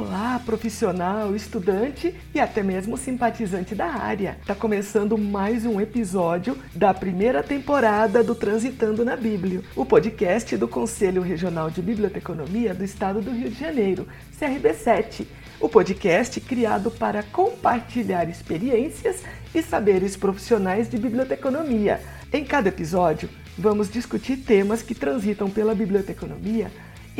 Olá, 0.00 0.40
profissional, 0.42 1.36
estudante 1.36 2.14
e 2.34 2.40
até 2.40 2.62
mesmo 2.62 2.96
simpatizante 2.96 3.74
da 3.74 3.84
área. 3.84 4.38
Está 4.40 4.54
começando 4.54 5.18
mais 5.18 5.66
um 5.66 5.78
episódio 5.78 6.56
da 6.74 6.94
primeira 6.94 7.42
temporada 7.42 8.24
do 8.24 8.34
Transitando 8.34 9.04
na 9.04 9.14
Bíblia, 9.14 9.60
o 9.76 9.84
podcast 9.84 10.56
do 10.56 10.66
Conselho 10.66 11.20
Regional 11.20 11.70
de 11.70 11.82
Biblioteconomia 11.82 12.72
do 12.72 12.82
Estado 12.82 13.20
do 13.20 13.30
Rio 13.30 13.50
de 13.50 13.60
Janeiro, 13.60 14.08
CRB7. 14.40 15.26
O 15.60 15.68
podcast 15.68 16.40
criado 16.40 16.90
para 16.90 17.22
compartilhar 17.22 18.26
experiências 18.26 19.22
e 19.54 19.62
saberes 19.62 20.16
profissionais 20.16 20.88
de 20.88 20.96
biblioteconomia. 20.96 22.00
Em 22.32 22.42
cada 22.42 22.70
episódio, 22.70 23.28
vamos 23.58 23.90
discutir 23.90 24.38
temas 24.38 24.80
que 24.80 24.94
transitam 24.94 25.50
pela 25.50 25.74
biblioteconomia 25.74 26.70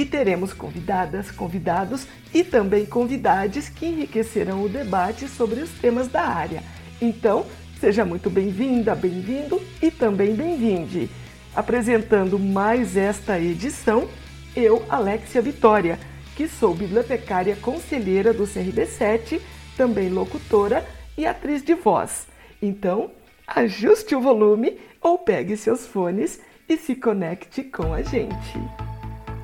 e 0.01 0.05
teremos 0.07 0.55
convidadas, 0.55 1.31
convidados 1.31 2.07
e 2.33 2.43
também 2.43 2.87
convidades 2.87 3.69
que 3.69 3.85
enriquecerão 3.85 4.65
o 4.65 4.69
debate 4.69 5.29
sobre 5.29 5.61
os 5.61 5.69
temas 5.73 6.09
da 6.09 6.23
área. 6.23 6.63
Então, 7.03 7.45
seja 7.79 8.03
muito 8.03 8.31
bem-vinda, 8.31 8.95
bem-vindo 8.95 9.61
e 9.83 9.91
também 9.91 10.35
bem-vinde. 10.35 11.11
Apresentando 11.55 12.39
mais 12.39 12.97
esta 12.97 13.39
edição, 13.39 14.09
eu, 14.57 14.83
Alexia 14.89 15.43
Vitória, 15.43 15.99
que 16.35 16.49
sou 16.49 16.75
bibliotecária 16.75 17.55
conselheira 17.57 18.33
do 18.33 18.45
CRB7, 18.45 19.39
também 19.77 20.09
locutora 20.09 20.83
e 21.15 21.27
atriz 21.27 21.63
de 21.63 21.75
voz. 21.75 22.27
Então, 22.63 23.11
ajuste 23.47 24.15
o 24.15 24.21
volume 24.23 24.81
ou 25.03 25.19
pegue 25.19 25.59
seus 25.59 25.85
fones 25.85 26.41
e 26.67 26.79
se 26.79 26.95
conecte 26.95 27.63
com 27.65 27.93
a 27.93 28.01
gente. 28.01 28.90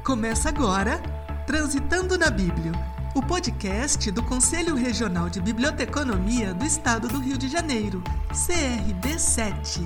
Começa 0.06 0.51
agora 0.51 1.02
Transitando 1.48 2.16
na 2.16 2.30
Bíblia, 2.30 2.70
o 3.12 3.20
podcast 3.20 4.09
do 4.12 4.23
Conselho 4.23 4.77
Regional 4.77 5.29
de 5.29 5.41
Biblioteconomia 5.41 6.54
do 6.54 6.65
Estado 6.65 7.09
do 7.09 7.18
Rio 7.18 7.37
de 7.37 7.48
Janeiro, 7.48 8.01
CRB7. 8.30 9.80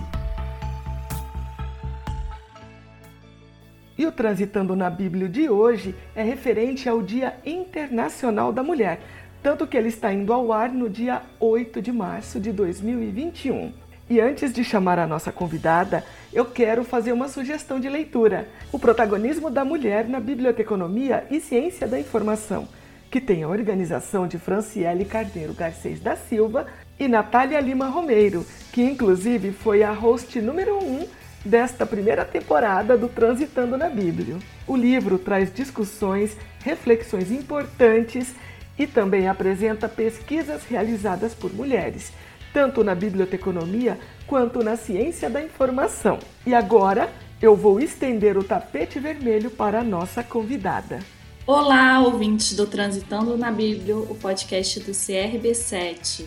E 3.96 4.06
o 4.06 4.12
Transitando 4.12 4.76
na 4.76 4.90
Bíblia 4.90 5.26
de 5.26 5.48
hoje 5.48 5.94
é 6.14 6.22
referente 6.22 6.86
ao 6.86 7.00
Dia 7.00 7.38
Internacional 7.42 8.52
da 8.52 8.62
Mulher, 8.62 9.00
tanto 9.42 9.66
que 9.66 9.74
ele 9.74 9.88
está 9.88 10.12
indo 10.12 10.34
ao 10.34 10.52
ar 10.52 10.70
no 10.70 10.90
dia 10.90 11.22
8 11.40 11.80
de 11.80 11.92
março 11.92 12.38
de 12.38 12.52
2021. 12.52 13.72
E 14.10 14.20
antes 14.20 14.52
de 14.52 14.64
chamar 14.64 14.98
a 14.98 15.06
nossa 15.06 15.30
convidada, 15.30 16.04
eu 16.32 16.44
quero 16.44 16.82
fazer 16.82 17.12
uma 17.12 17.28
sugestão 17.28 17.78
de 17.78 17.88
leitura: 17.88 18.48
O 18.72 18.78
protagonismo 18.78 19.48
da 19.48 19.64
mulher 19.64 20.08
na 20.08 20.18
biblioteconomia 20.18 21.24
e 21.30 21.40
ciência 21.40 21.86
da 21.86 21.96
informação, 21.96 22.66
que 23.08 23.20
tem 23.20 23.44
a 23.44 23.48
organização 23.48 24.26
de 24.26 24.36
Franciele 24.36 25.04
Carneiro 25.04 25.54
Garcês 25.54 26.00
da 26.00 26.16
Silva 26.16 26.66
e 26.98 27.06
Natália 27.06 27.60
Lima 27.60 27.86
Romeiro, 27.86 28.44
que 28.72 28.82
inclusive 28.82 29.52
foi 29.52 29.84
a 29.84 29.92
host 29.92 30.40
número 30.40 30.76
1 30.82 30.84
um 30.84 31.08
desta 31.44 31.86
primeira 31.86 32.24
temporada 32.24 32.98
do 32.98 33.08
Transitando 33.08 33.76
na 33.76 33.88
Bíblia. 33.88 34.38
O 34.66 34.76
livro 34.76 35.20
traz 35.20 35.54
discussões, 35.54 36.36
reflexões 36.64 37.30
importantes 37.30 38.34
e 38.76 38.88
também 38.88 39.28
apresenta 39.28 39.88
pesquisas 39.88 40.64
realizadas 40.64 41.32
por 41.32 41.54
mulheres 41.54 42.12
tanto 42.52 42.82
na 42.84 42.94
biblioteconomia 42.94 43.98
quanto 44.26 44.62
na 44.62 44.76
ciência 44.76 45.28
da 45.28 45.42
informação. 45.42 46.18
E 46.46 46.54
agora 46.54 47.10
eu 47.40 47.56
vou 47.56 47.80
estender 47.80 48.36
o 48.36 48.44
tapete 48.44 49.00
vermelho 49.00 49.50
para 49.50 49.80
a 49.80 49.84
nossa 49.84 50.22
convidada. 50.22 51.00
Olá, 51.46 52.00
ouvintes 52.00 52.54
do 52.54 52.66
Transitando 52.66 53.36
na 53.36 53.50
Bíblia, 53.50 53.96
o 53.96 54.14
podcast 54.14 54.78
do 54.80 54.92
CRB7. 54.92 56.26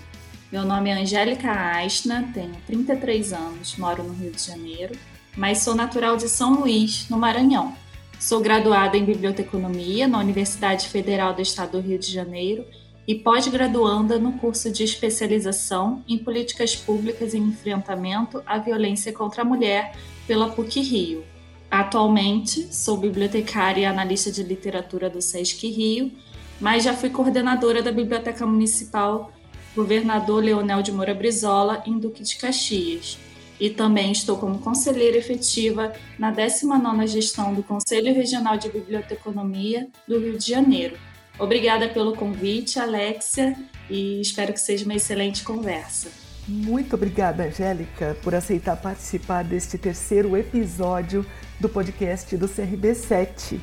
Meu 0.51 0.63
nome 0.65 0.89
é 0.89 0.93
Angélica 0.93 1.51
Aisna, 1.51 2.29
tenho 2.33 2.55
33 2.67 3.31
anos, 3.33 3.77
moro 3.77 4.03
no 4.03 4.13
Rio 4.13 4.31
de 4.31 4.43
Janeiro, 4.43 4.95
mas 5.35 5.59
sou 5.59 5.73
natural 5.73 6.17
de 6.17 6.27
São 6.27 6.55
Luís, 6.55 7.07
no 7.09 7.17
Maranhão. 7.17 7.75
Sou 8.19 8.39
graduada 8.39 8.97
em 8.97 9.05
Biblioteconomia 9.05 10.07
na 10.07 10.19
Universidade 10.19 10.87
Federal 10.89 11.33
do 11.33 11.41
Estado 11.41 11.71
do 11.71 11.79
Rio 11.79 11.97
de 11.99 12.11
Janeiro 12.11 12.65
e 13.07 13.15
pós-graduanda 13.15 14.17
no 14.17 14.33
curso 14.33 14.71
de 14.71 14.83
especialização 14.83 16.03
em 16.07 16.17
políticas 16.17 16.75
públicas 16.75 17.33
em 17.33 17.41
enfrentamento 17.41 18.41
à 18.45 18.57
violência 18.57 19.11
contra 19.11 19.41
a 19.41 19.45
mulher 19.45 19.93
pela 20.25 20.49
PUC 20.49 20.81
Rio. 20.81 21.23
Atualmente, 21.69 22.73
sou 22.73 22.97
bibliotecária 22.97 23.81
e 23.81 23.85
analista 23.85 24.31
de 24.31 24.43
literatura 24.43 25.09
do 25.09 25.21
SESC 25.21 25.67
Rio, 25.67 26.11
mas 26.61 26.83
já 26.83 26.93
fui 26.93 27.09
coordenadora 27.09 27.81
da 27.81 27.91
Biblioteca 27.91 28.45
Municipal 28.45 29.31
Governador 29.75 30.43
Leonel 30.43 30.83
de 30.83 30.91
Moura 30.91 31.15
Brizola, 31.15 31.81
em 31.85 31.97
Duque 31.97 32.23
de 32.23 32.37
Caxias. 32.37 33.17
E 33.59 33.69
também 33.69 34.11
estou 34.11 34.37
como 34.37 34.59
conselheira 34.59 35.17
efetiva 35.17 35.93
na 36.17 36.31
19ª 36.31 37.07
gestão 37.07 37.53
do 37.53 37.63
Conselho 37.63 38.13
Regional 38.13 38.55
de 38.55 38.69
Biblioteconomia 38.69 39.87
do 40.07 40.19
Rio 40.19 40.37
de 40.37 40.47
Janeiro, 40.47 40.95
Obrigada 41.39 41.89
pelo 41.89 42.15
convite, 42.15 42.79
Alexia, 42.79 43.55
e 43.89 44.21
espero 44.21 44.53
que 44.53 44.59
seja 44.59 44.85
uma 44.85 44.95
excelente 44.95 45.43
conversa. 45.43 46.09
Muito 46.47 46.95
obrigada, 46.95 47.43
Angélica, 47.43 48.17
por 48.21 48.35
aceitar 48.35 48.75
participar 48.75 49.43
deste 49.43 49.77
terceiro 49.77 50.37
episódio 50.37 51.25
do 51.59 51.69
podcast 51.69 52.35
do 52.35 52.47
CRB7. 52.47 53.59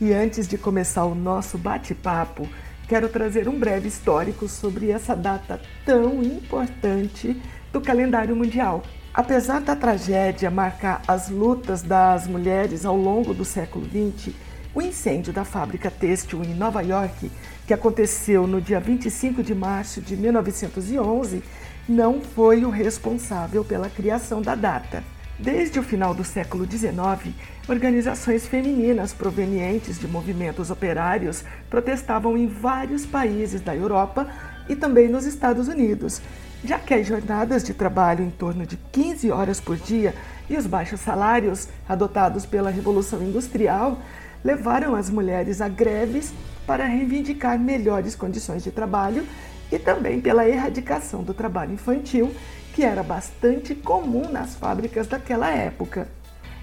E 0.00 0.12
antes 0.12 0.48
de 0.48 0.58
começar 0.58 1.04
o 1.04 1.14
nosso 1.14 1.56
bate-papo, 1.56 2.48
quero 2.88 3.08
trazer 3.08 3.48
um 3.48 3.58
breve 3.58 3.88
histórico 3.88 4.48
sobre 4.48 4.90
essa 4.90 5.14
data 5.14 5.60
tão 5.84 6.22
importante 6.22 7.40
do 7.72 7.80
calendário 7.80 8.34
mundial. 8.34 8.82
Apesar 9.12 9.60
da 9.60 9.76
tragédia 9.76 10.50
marcar 10.50 11.02
as 11.06 11.28
lutas 11.28 11.82
das 11.82 12.26
mulheres 12.26 12.84
ao 12.84 12.96
longo 12.96 13.32
do 13.32 13.44
século 13.44 13.86
XX, 13.86 14.34
o 14.74 14.82
incêndio 14.82 15.32
da 15.32 15.44
fábrica 15.44 15.90
têxtil 15.90 16.42
em 16.42 16.54
Nova 16.54 16.82
York, 16.82 17.30
que 17.66 17.72
aconteceu 17.72 18.46
no 18.46 18.60
dia 18.60 18.80
25 18.80 19.42
de 19.42 19.54
março 19.54 20.00
de 20.00 20.16
1911, 20.16 21.42
não 21.88 22.20
foi 22.20 22.64
o 22.64 22.70
responsável 22.70 23.64
pela 23.64 23.88
criação 23.88 24.42
da 24.42 24.54
data. 24.54 25.04
Desde 25.38 25.78
o 25.78 25.82
final 25.82 26.14
do 26.14 26.24
século 26.24 26.64
XIX, 26.64 27.34
organizações 27.68 28.46
femininas 28.46 29.12
provenientes 29.12 29.98
de 29.98 30.06
movimentos 30.06 30.70
operários 30.70 31.44
protestavam 31.68 32.36
em 32.36 32.46
vários 32.46 33.04
países 33.04 33.60
da 33.60 33.74
Europa 33.74 34.28
e 34.68 34.76
também 34.76 35.08
nos 35.08 35.24
Estados 35.24 35.68
Unidos, 35.68 36.22
já 36.64 36.78
que 36.78 36.94
as 36.94 37.06
jornadas 37.06 37.62
de 37.64 37.74
trabalho 37.74 38.24
em 38.24 38.30
torno 38.30 38.64
de 38.64 38.76
15 38.92 39.30
horas 39.30 39.60
por 39.60 39.76
dia 39.76 40.14
e 40.48 40.56
os 40.56 40.66
baixos 40.66 41.00
salários 41.00 41.68
adotados 41.88 42.46
pela 42.46 42.70
Revolução 42.70 43.22
Industrial 43.22 44.00
levaram 44.44 44.94
as 44.94 45.08
mulheres 45.08 45.60
a 45.62 45.68
greves 45.68 46.32
para 46.66 46.84
reivindicar 46.84 47.58
melhores 47.58 48.14
condições 48.14 48.62
de 48.62 48.70
trabalho 48.70 49.26
e 49.72 49.78
também 49.78 50.20
pela 50.20 50.46
erradicação 50.46 51.22
do 51.22 51.32
trabalho 51.32 51.72
infantil, 51.72 52.32
que 52.74 52.84
era 52.84 53.02
bastante 53.02 53.74
comum 53.74 54.30
nas 54.30 54.54
fábricas 54.54 55.06
daquela 55.06 55.50
época. 55.50 56.08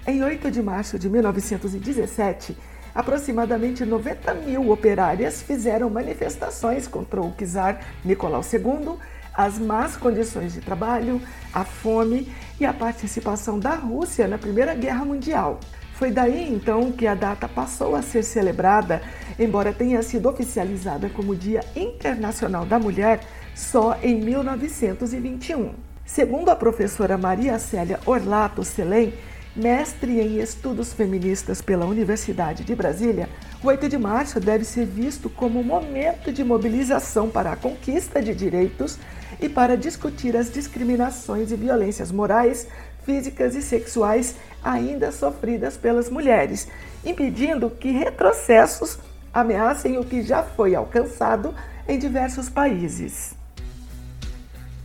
Em 0.06 0.22
8 0.22 0.50
de 0.50 0.62
março 0.62 0.98
de 0.98 1.08
1917, 1.08 2.56
aproximadamente 2.94 3.84
90 3.84 4.34
mil 4.34 4.70
operárias 4.70 5.42
fizeram 5.42 5.90
manifestações 5.90 6.86
contra 6.86 7.20
o 7.20 7.32
czar 7.32 7.80
Nicolau 8.04 8.42
II, 8.42 8.96
as 9.34 9.58
más 9.58 9.96
condições 9.96 10.52
de 10.52 10.60
trabalho, 10.60 11.20
a 11.52 11.64
fome 11.64 12.30
e 12.60 12.66
a 12.66 12.72
participação 12.72 13.58
da 13.58 13.74
Rússia 13.74 14.28
na 14.28 14.36
Primeira 14.36 14.74
Guerra 14.74 15.04
Mundial. 15.04 15.58
Foi 16.02 16.10
daí 16.10 16.52
então 16.52 16.90
que 16.90 17.06
a 17.06 17.14
data 17.14 17.48
passou 17.48 17.94
a 17.94 18.02
ser 18.02 18.24
celebrada, 18.24 19.00
embora 19.38 19.72
tenha 19.72 20.02
sido 20.02 20.28
oficializada 20.28 21.08
como 21.08 21.36
Dia 21.36 21.60
Internacional 21.76 22.66
da 22.66 22.76
Mulher 22.76 23.20
só 23.54 23.96
em 24.02 24.20
1921. 24.20 25.72
Segundo 26.04 26.48
a 26.48 26.56
professora 26.56 27.16
Maria 27.16 27.56
Célia 27.60 28.00
Orlato 28.04 28.64
Selem, 28.64 29.14
mestre 29.54 30.18
em 30.18 30.40
estudos 30.40 30.92
feministas 30.92 31.62
pela 31.62 31.86
Universidade 31.86 32.64
de 32.64 32.74
Brasília, 32.74 33.28
o 33.62 33.68
8 33.68 33.88
de 33.88 33.96
março 33.96 34.40
deve 34.40 34.64
ser 34.64 34.86
visto 34.86 35.30
como 35.30 35.60
um 35.60 35.64
momento 35.64 36.32
de 36.32 36.42
mobilização 36.42 37.30
para 37.30 37.52
a 37.52 37.56
conquista 37.56 38.20
de 38.20 38.34
direitos 38.34 38.98
e 39.40 39.48
para 39.48 39.76
discutir 39.76 40.36
as 40.36 40.50
discriminações 40.50 41.52
e 41.52 41.56
violências 41.56 42.10
morais 42.10 42.66
físicas 43.04 43.54
e 43.54 43.62
sexuais 43.62 44.36
ainda 44.62 45.10
sofridas 45.10 45.76
pelas 45.76 46.08
mulheres, 46.08 46.68
impedindo 47.04 47.70
que 47.70 47.90
retrocessos 47.90 48.98
ameacem 49.32 49.98
o 49.98 50.04
que 50.04 50.22
já 50.22 50.42
foi 50.42 50.74
alcançado 50.74 51.54
em 51.88 51.98
diversos 51.98 52.48
países. 52.48 53.34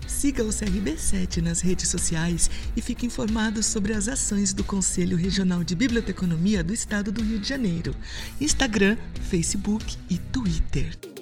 Siga 0.08 0.44
o 0.44 0.48
CRB7 0.48 1.44
nas 1.44 1.62
redes 1.62 1.90
sociais 1.90 2.50
e 2.76 2.82
fique 2.82 3.06
informado 3.06 3.62
sobre 3.62 3.94
as 3.94 4.08
ações 4.08 4.52
do 4.52 4.64
Conselho 4.64 5.16
Regional 5.16 5.64
de 5.64 5.76
Biblioteconomia 5.76 6.64
do 6.64 6.74
Estado 6.74 7.12
do 7.12 7.22
Rio 7.22 7.38
de 7.38 7.48
Janeiro, 7.48 7.94
Instagram, 8.42 8.98
Facebook 9.30 9.96
e 10.10 10.18
Twitter. 10.18 11.17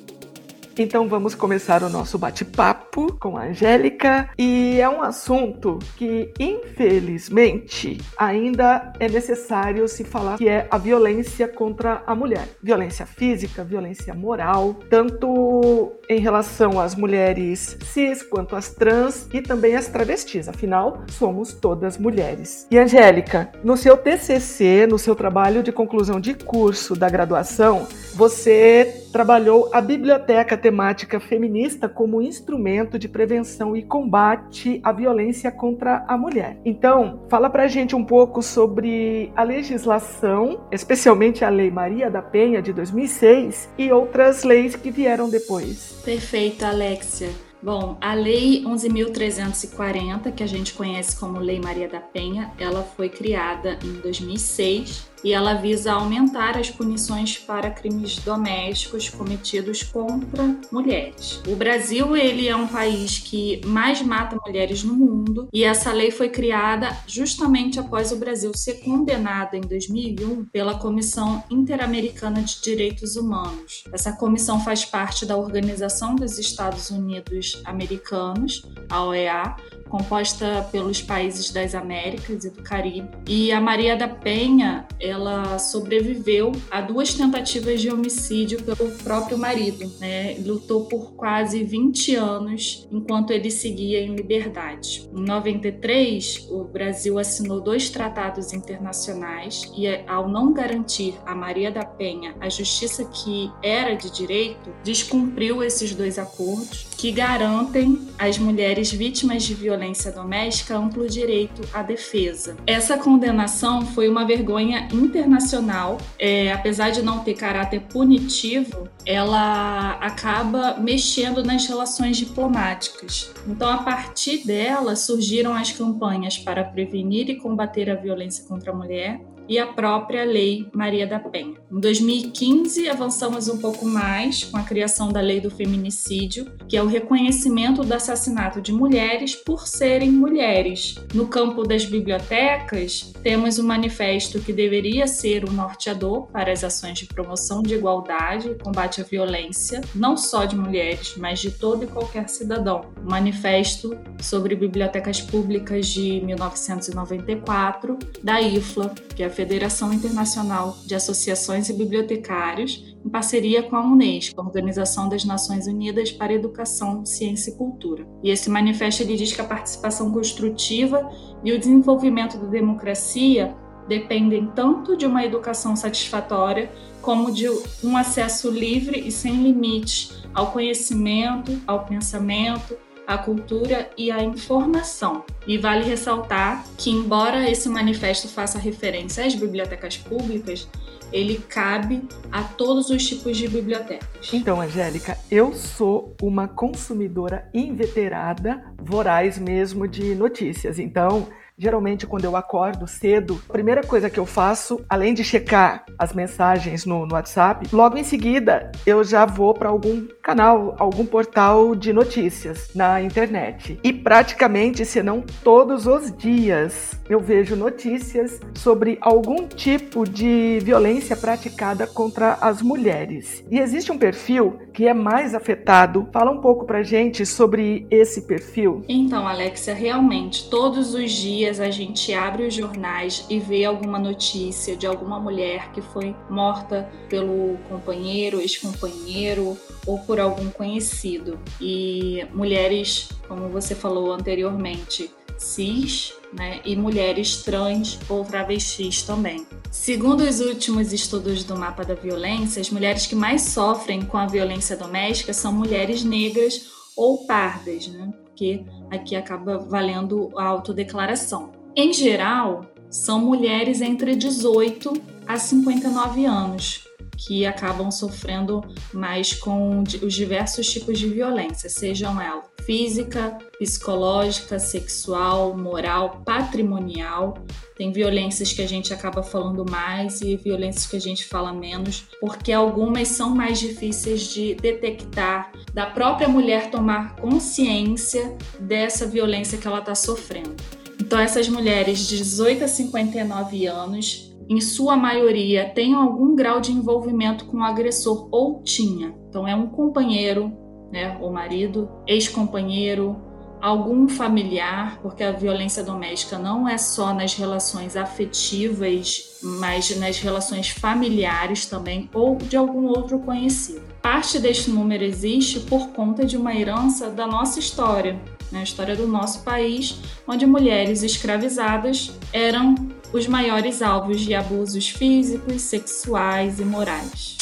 Então 0.77 1.07
vamos 1.07 1.33
começar 1.33 1.83
o 1.83 1.89
nosso 1.89 2.17
bate-papo 2.17 3.15
com 3.17 3.37
a 3.37 3.45
Angélica 3.45 4.29
e 4.37 4.77
é 4.81 4.89
um 4.89 5.01
assunto 5.01 5.79
que 5.95 6.33
infelizmente 6.37 7.97
ainda 8.17 8.91
é 8.99 9.07
necessário 9.07 9.87
se 9.87 10.03
falar 10.03 10.37
que 10.37 10.49
é 10.49 10.67
a 10.69 10.77
violência 10.77 11.47
contra 11.47 12.03
a 12.05 12.13
mulher. 12.13 12.49
Violência 12.61 13.05
física, 13.05 13.63
violência 13.63 14.13
moral, 14.13 14.75
tanto 14.89 15.93
em 16.09 16.19
relação 16.19 16.77
às 16.79 16.93
mulheres 16.93 17.77
cis 17.85 18.21
quanto 18.21 18.53
às 18.53 18.69
trans 18.69 19.29
e 19.33 19.41
também 19.41 19.77
às 19.77 19.87
travestis. 19.87 20.49
Afinal, 20.49 21.03
somos 21.07 21.53
todas 21.53 21.97
mulheres. 21.97 22.67
E 22.69 22.77
Angélica, 22.77 23.49
no 23.63 23.77
seu 23.77 23.95
TCC, 23.95 24.87
no 24.87 24.99
seu 24.99 25.15
trabalho 25.15 25.63
de 25.63 25.71
conclusão 25.71 26.19
de 26.19 26.33
curso 26.33 26.95
da 26.95 27.07
graduação, 27.07 27.87
você 28.13 29.04
trabalhou 29.15 29.69
a 29.71 29.79
biblioteca 29.79 30.57
temática 30.57 31.21
feminista 31.21 31.87
como 31.87 32.21
instrumento 32.21 32.99
de 32.99 33.07
prevenção 33.07 33.73
e 33.73 33.81
combate 33.81 34.81
à 34.83 34.91
violência 34.91 35.49
contra 35.49 36.03
a 36.05 36.17
mulher. 36.17 36.57
Então, 36.65 37.21
fala 37.29 37.49
pra 37.49 37.65
gente 37.65 37.95
um 37.95 38.03
pouco 38.03 38.43
sobre 38.43 39.31
a 39.33 39.41
legislação, 39.41 40.67
especialmente 40.69 41.45
a 41.45 41.49
Lei 41.49 41.71
Maria 41.71 42.11
da 42.11 42.21
Penha 42.21 42.61
de 42.61 42.73
2006 42.73 43.69
e 43.77 43.89
outras 43.89 44.43
leis 44.43 44.75
que 44.75 44.91
vieram 44.91 45.29
depois. 45.29 46.01
Perfeito, 46.03 46.65
Alexia. 46.65 47.29
Bom, 47.63 47.97
a 48.01 48.13
Lei 48.13 48.65
11.340, 48.65 50.33
que 50.33 50.43
a 50.43 50.47
gente 50.47 50.73
conhece 50.73 51.17
como 51.17 51.39
Lei 51.39 51.61
Maria 51.61 51.87
da 51.87 52.01
Penha, 52.01 52.51
ela 52.59 52.83
foi 52.83 53.07
criada 53.07 53.79
em 53.81 53.93
2006 53.93 55.14
e 55.23 55.33
ela 55.33 55.55
visa 55.55 55.93
aumentar 55.93 56.57
as 56.57 56.69
punições 56.69 57.37
para 57.37 57.71
crimes 57.71 58.17
domésticos 58.19 59.09
cometidos 59.09 59.83
contra 59.83 60.55
mulheres. 60.71 61.41
O 61.47 61.55
Brasil 61.55 62.15
ele 62.15 62.47
é 62.47 62.55
um 62.55 62.67
país 62.67 63.19
que 63.19 63.61
mais 63.65 64.01
mata 64.01 64.37
mulheres 64.45 64.83
no 64.83 64.93
mundo 64.93 65.47
e 65.53 65.63
essa 65.63 65.91
lei 65.91 66.11
foi 66.11 66.29
criada 66.29 66.95
justamente 67.07 67.79
após 67.79 68.11
o 68.11 68.17
Brasil 68.17 68.51
ser 68.55 68.75
condenado 68.83 69.55
em 69.55 69.61
2001 69.61 70.45
pela 70.45 70.77
Comissão 70.77 71.43
Interamericana 71.49 72.41
de 72.41 72.61
Direitos 72.61 73.15
Humanos. 73.15 73.83
Essa 73.91 74.13
comissão 74.13 74.59
faz 74.59 74.85
parte 74.85 75.25
da 75.25 75.37
Organização 75.37 76.15
dos 76.15 76.37
Estados 76.37 76.89
Unidos 76.89 77.61
Americanos, 77.65 78.63
a 78.89 79.03
OEA, 79.03 79.55
composta 79.89 80.67
pelos 80.71 81.01
países 81.01 81.51
das 81.51 81.75
Américas 81.75 82.43
e 82.43 82.49
do 82.49 82.61
Caribe. 82.61 83.09
E 83.27 83.51
a 83.51 83.61
Maria 83.61 83.95
da 83.95 84.07
Penha, 84.07 84.87
ela 84.99 85.57
sobreviveu 85.59 86.51
a 86.71 86.81
duas 86.81 87.13
tentativas 87.13 87.81
de 87.81 87.89
homicídio 87.89 88.61
pelo 88.63 88.91
próprio 89.03 89.37
marido, 89.37 89.91
né? 89.99 90.35
Lutou 90.39 90.85
por 90.85 91.13
quase 91.13 91.63
20 91.63 92.15
anos 92.15 92.87
enquanto 92.91 93.31
ele 93.31 93.51
seguia 93.51 93.99
em 93.99 94.15
liberdade. 94.15 95.09
Em 95.13 95.21
93, 95.21 96.47
o 96.49 96.63
Brasil 96.63 97.19
assinou 97.19 97.61
dois 97.61 97.89
tratados 97.89 98.53
internacionais 98.53 99.71
e 99.77 99.87
ao 100.07 100.27
não 100.27 100.53
garantir 100.53 101.15
a 101.25 101.35
Maria 101.35 101.71
da 101.71 101.85
Penha 101.85 102.35
a 102.39 102.49
justiça 102.49 103.05
que 103.05 103.51
era 103.61 103.95
de 103.95 104.11
direito, 104.11 104.73
descumpriu 104.83 105.63
esses 105.63 105.93
dois 105.93 106.17
acordos 106.17 106.87
que 106.97 107.11
garantem 107.11 108.07
às 108.17 108.37
mulheres 108.37 108.91
vítimas 108.91 109.43
de 109.43 109.53
violência 109.53 109.74
doméstica 110.11 110.77
amplo 110.77 111.07
direito 111.07 111.61
à 111.73 111.81
defesa. 111.81 112.55
Essa 112.65 112.97
condenação 112.97 113.85
foi 113.85 114.09
uma 114.09 114.25
vergonha 114.25 114.87
internacional, 114.91 115.97
é, 116.17 116.51
apesar 116.51 116.89
de 116.89 117.01
não 117.01 117.19
ter 117.19 117.33
caráter 117.33 117.81
punitivo, 117.81 118.87
ela 119.05 119.91
acaba 120.01 120.77
mexendo 120.77 121.43
nas 121.43 121.67
relações 121.67 122.17
diplomáticas. 122.17 123.31
Então, 123.47 123.69
a 123.69 123.77
partir 123.77 124.45
dela 124.45 124.95
surgiram 124.95 125.53
as 125.53 125.71
campanhas 125.71 126.37
para 126.37 126.63
prevenir 126.63 127.29
e 127.29 127.35
combater 127.35 127.89
a 127.89 127.95
violência 127.95 128.45
contra 128.45 128.71
a 128.71 128.75
mulher 128.75 129.21
e 129.47 129.59
a 129.59 129.67
própria 129.67 130.23
Lei 130.23 130.67
Maria 130.73 131.05
da 131.07 131.19
Penha. 131.19 131.55
Em 131.71 131.79
2015, 131.79 132.89
avançamos 132.89 133.47
um 133.47 133.57
pouco 133.57 133.85
mais 133.85 134.43
com 134.43 134.57
a 134.57 134.63
criação 134.63 135.11
da 135.11 135.21
Lei 135.21 135.39
do 135.39 135.51
Feminicídio, 135.51 136.51
que 136.67 136.77
é 136.77 136.81
o 136.81 136.87
reconhecimento 136.87 137.83
do 137.83 137.93
assassinato 137.93 138.61
de 138.61 138.71
mulheres 138.71 139.35
por 139.35 139.67
serem 139.67 140.11
mulheres. 140.11 140.95
No 141.13 141.27
campo 141.27 141.63
das 141.63 141.85
bibliotecas, 141.85 143.13
temos 143.21 143.59
um 143.59 143.65
manifesto 143.65 144.39
que 144.39 144.53
deveria 144.53 145.07
ser 145.07 145.43
o 145.43 145.51
norteador 145.51 146.27
para 146.27 146.51
as 146.51 146.63
ações 146.63 146.99
de 146.99 147.05
promoção 147.05 147.61
de 147.61 147.75
igualdade 147.75 148.49
e 148.49 148.55
combate 148.55 149.01
à 149.01 149.03
violência, 149.03 149.81
não 149.93 150.15
só 150.15 150.45
de 150.45 150.55
mulheres, 150.55 151.15
mas 151.17 151.39
de 151.39 151.51
todo 151.51 151.83
e 151.83 151.87
qualquer 151.87 152.29
cidadão. 152.29 152.85
O 153.03 153.09
manifesto 153.09 153.97
sobre 154.21 154.55
bibliotecas 154.55 155.21
públicas 155.21 155.87
de 155.87 156.21
1994, 156.21 157.97
da 158.23 158.41
IFLA, 158.41 158.93
que 159.15 159.23
é 159.23 159.27
a 159.27 159.29
Federação 159.35 159.93
Internacional 159.93 160.77
de 160.85 160.95
Associações 160.95 161.67
e 161.69 161.73
Bibliotecários, 161.73 162.95
em 163.05 163.09
parceria 163.09 163.61
com 163.61 163.75
a 163.75 163.85
Unesco, 163.85 164.39
a 164.39 164.43
Organização 164.43 165.09
das 165.09 165.25
Nações 165.25 165.67
Unidas 165.67 166.11
para 166.11 166.33
Educação, 166.33 167.05
Ciência 167.05 167.51
e 167.51 167.55
Cultura. 167.55 168.07
E 168.23 168.29
esse 168.29 168.49
manifesto 168.49 169.03
ele 169.03 169.17
diz 169.17 169.33
que 169.33 169.41
a 169.41 169.45
participação 169.45 170.11
construtiva 170.11 171.09
e 171.43 171.51
o 171.51 171.59
desenvolvimento 171.59 172.37
da 172.37 172.47
democracia 172.47 173.55
dependem 173.87 174.47
tanto 174.55 174.97
de 174.97 175.05
uma 175.05 175.23
educação 175.23 175.75
satisfatória 175.75 176.71
como 177.01 177.31
de 177.31 177.47
um 177.83 177.95
acesso 177.95 178.49
livre 178.49 178.99
e 178.99 179.11
sem 179.11 179.43
limites 179.43 180.23
ao 180.33 180.51
conhecimento, 180.51 181.61
ao 181.67 181.85
pensamento, 181.85 182.75
a 183.07 183.17
cultura 183.17 183.89
e 183.97 184.11
a 184.11 184.23
informação. 184.23 185.23
E 185.47 185.57
vale 185.57 185.83
ressaltar 185.83 186.65
que, 186.77 186.89
embora 186.89 187.49
esse 187.49 187.69
manifesto 187.69 188.27
faça 188.27 188.57
referência 188.57 189.25
às 189.25 189.35
bibliotecas 189.35 189.97
públicas, 189.97 190.67
ele 191.11 191.37
cabe 191.47 192.03
a 192.31 192.43
todos 192.43 192.89
os 192.89 193.07
tipos 193.07 193.37
de 193.37 193.47
bibliotecas. 193.47 194.33
Então, 194.33 194.59
Angélica, 194.59 195.17
eu 195.29 195.53
sou 195.53 196.15
uma 196.21 196.47
consumidora 196.47 197.49
inveterada, 197.53 198.63
voraz 198.81 199.37
mesmo 199.37 199.87
de 199.87 200.15
notícias. 200.15 200.79
Então, 200.79 201.27
Geralmente, 201.57 202.05
quando 202.05 202.25
eu 202.25 202.35
acordo 202.35 202.85
cedo, 202.85 203.41
a 203.47 203.53
primeira 203.53 203.81
coisa 203.81 204.09
que 204.09 204.19
eu 204.19 204.25
faço, 204.25 204.83
além 204.89 205.13
de 205.13 205.23
checar 205.23 205.85
as 205.97 206.11
mensagens 206.11 206.85
no, 206.85 207.05
no 207.05 207.13
WhatsApp, 207.13 207.69
logo 207.71 207.97
em 207.97 208.03
seguida 208.03 208.73
eu 208.85 209.05
já 209.05 209.25
vou 209.25 209.53
para 209.53 209.69
algum 209.69 210.05
canal, 210.21 210.75
algum 210.77 211.05
portal 211.05 211.73
de 211.73 211.93
notícias 211.93 212.71
na 212.75 213.01
internet. 213.01 213.79
E 213.81 213.93
praticamente, 213.93 214.83
se 214.83 215.01
não 215.01 215.21
todos 215.21 215.87
os 215.87 216.13
dias, 216.17 216.99
eu 217.09 217.21
vejo 217.21 217.55
notícias 217.55 218.41
sobre 218.55 218.97
algum 218.99 219.47
tipo 219.47 220.03
de 220.03 220.59
violência 220.61 221.15
praticada 221.15 221.87
contra 221.87 222.33
as 222.41 222.61
mulheres. 222.61 223.45
E 223.49 223.59
existe 223.59 223.93
um 223.93 223.97
perfil 223.97 224.59
que 224.73 224.87
é 224.87 224.93
mais 224.93 225.33
afetado. 225.33 226.09
Fala 226.11 226.31
um 226.31 226.41
pouco 226.41 226.65
pra 226.65 226.83
gente 226.83 227.25
sobre 227.25 227.87
esse 227.89 228.23
perfil. 228.23 228.83
Então, 228.89 229.25
Alexia, 229.25 229.73
realmente, 229.73 230.49
todos 230.49 230.93
os 230.93 231.11
dias 231.11 231.44
dias 231.45 231.59
a 231.59 231.69
gente 231.69 232.11
abre 232.11 232.47
os 232.47 232.53
jornais 232.55 233.23
e 233.29 233.39
vê 233.39 233.65
alguma 233.65 233.99
notícia 233.99 234.75
de 234.75 234.87
alguma 234.87 235.19
mulher 235.19 235.71
que 235.71 235.81
foi 235.81 236.15
morta 236.27 236.89
pelo 237.07 237.57
companheiro, 237.69 238.41
ex-companheiro 238.41 239.55
ou 239.85 239.99
por 239.99 240.19
algum 240.19 240.49
conhecido. 240.49 241.39
E 241.61 242.25
mulheres, 242.33 243.09
como 243.27 243.47
você 243.49 243.75
falou 243.75 244.11
anteriormente, 244.11 245.11
cis, 245.37 246.13
né, 246.33 246.61
e 246.65 246.75
mulheres 246.75 247.43
trans 247.43 247.99
ou 248.09 248.25
travestis 248.25 249.03
também. 249.03 249.45
Segundo 249.69 250.21
os 250.21 250.39
últimos 250.39 250.91
estudos 250.91 251.43
do 251.43 251.55
mapa 251.55 251.83
da 251.85 251.93
violência, 251.93 252.59
as 252.59 252.71
mulheres 252.71 253.05
que 253.05 253.15
mais 253.15 253.43
sofrem 253.43 254.01
com 254.01 254.17
a 254.17 254.25
violência 254.25 254.75
doméstica 254.75 255.31
são 255.31 255.53
mulheres 255.53 256.03
negras 256.03 256.71
ou 256.95 257.25
pardas, 257.27 257.87
né? 257.87 258.11
Porque 258.35 258.65
aqui 258.91 259.15
acaba 259.15 259.57
valendo 259.57 260.29
a 260.35 260.43
autodeclaração. 260.43 261.53
Em 261.73 261.93
geral, 261.93 262.65
são 262.89 263.17
mulheres 263.17 263.79
entre 263.79 264.13
18 264.13 264.91
a 265.25 265.37
59 265.37 266.25
anos 266.25 266.84
que 267.17 267.45
acabam 267.45 267.91
sofrendo 267.91 268.61
mais 268.93 269.33
com 269.33 269.83
os 269.83 270.13
diversos 270.13 270.67
tipos 270.71 270.99
de 270.99 271.07
violência, 271.07 271.69
sejam 271.69 272.19
elas 272.21 272.55
física, 272.65 273.37
psicológica, 273.59 274.59
sexual, 274.59 275.55
moral, 275.55 276.21
patrimonial. 276.25 277.37
Tem 277.77 277.91
violências 277.91 278.51
que 278.51 278.61
a 278.61 278.67
gente 278.67 278.93
acaba 278.93 279.21
falando 279.21 279.65
mais 279.69 280.21
e 280.21 280.35
violências 280.35 280.87
que 280.87 280.95
a 280.95 281.01
gente 281.01 281.25
fala 281.25 281.53
menos, 281.53 282.05
porque 282.19 282.51
algumas 282.51 283.07
são 283.09 283.29
mais 283.29 283.59
difíceis 283.59 284.21
de 284.33 284.55
detectar, 284.55 285.51
da 285.73 285.85
própria 285.85 286.27
mulher 286.27 286.71
tomar 286.71 287.15
consciência 287.17 288.35
dessa 288.59 289.05
violência 289.05 289.57
que 289.57 289.67
ela 289.67 289.79
está 289.79 289.93
sofrendo. 289.93 290.55
Então, 290.99 291.19
essas 291.19 291.47
mulheres 291.47 292.07
de 292.07 292.17
18 292.17 292.63
a 292.63 292.67
59 292.67 293.67
anos 293.67 294.34
em 294.49 294.61
sua 294.61 294.95
maioria, 294.95 295.69
tenham 295.73 296.01
algum 296.01 296.35
grau 296.35 296.59
de 296.59 296.71
envolvimento 296.71 297.45
com 297.45 297.57
o 297.57 297.63
agressor 297.63 298.27
ou 298.31 298.61
tinha. 298.63 299.13
Então, 299.29 299.47
é 299.47 299.55
um 299.55 299.67
companheiro, 299.67 300.51
né, 300.91 301.17
o 301.21 301.31
marido, 301.31 301.89
ex-companheiro, 302.07 303.15
algum 303.61 304.07
familiar, 304.07 304.99
porque 305.01 305.23
a 305.23 305.31
violência 305.31 305.83
doméstica 305.83 306.37
não 306.37 306.69
é 306.69 306.77
só 306.77 307.13
nas 307.13 307.33
relações 307.33 307.97
afetivas, 307.97 309.39
mas 309.41 309.97
nas 309.97 310.19
relações 310.19 310.69
familiares 310.69 311.65
também, 311.65 312.07
ou 312.13 312.35
de 312.35 312.55
algum 312.55 312.85
outro 312.87 313.17
conhecido. 313.19 313.81
Parte 314.01 314.37
deste 314.37 314.69
número 314.69 315.03
existe 315.03 315.61
por 315.61 315.87
conta 315.89 316.23
de 316.25 316.37
uma 316.37 316.53
herança 316.53 317.09
da 317.09 317.25
nossa 317.25 317.57
história, 317.57 318.19
né, 318.51 318.59
a 318.59 318.63
história 318.63 318.95
do 318.95 319.07
nosso 319.07 319.43
país, 319.43 319.99
onde 320.27 320.45
mulheres 320.45 321.01
escravizadas 321.01 322.15
eram 322.31 322.75
os 323.13 323.27
maiores 323.27 323.81
alvos 323.81 324.21
de 324.21 324.33
abusos 324.33 324.89
físicos, 324.89 325.61
sexuais 325.61 326.59
e 326.59 326.65
morais. 326.65 327.37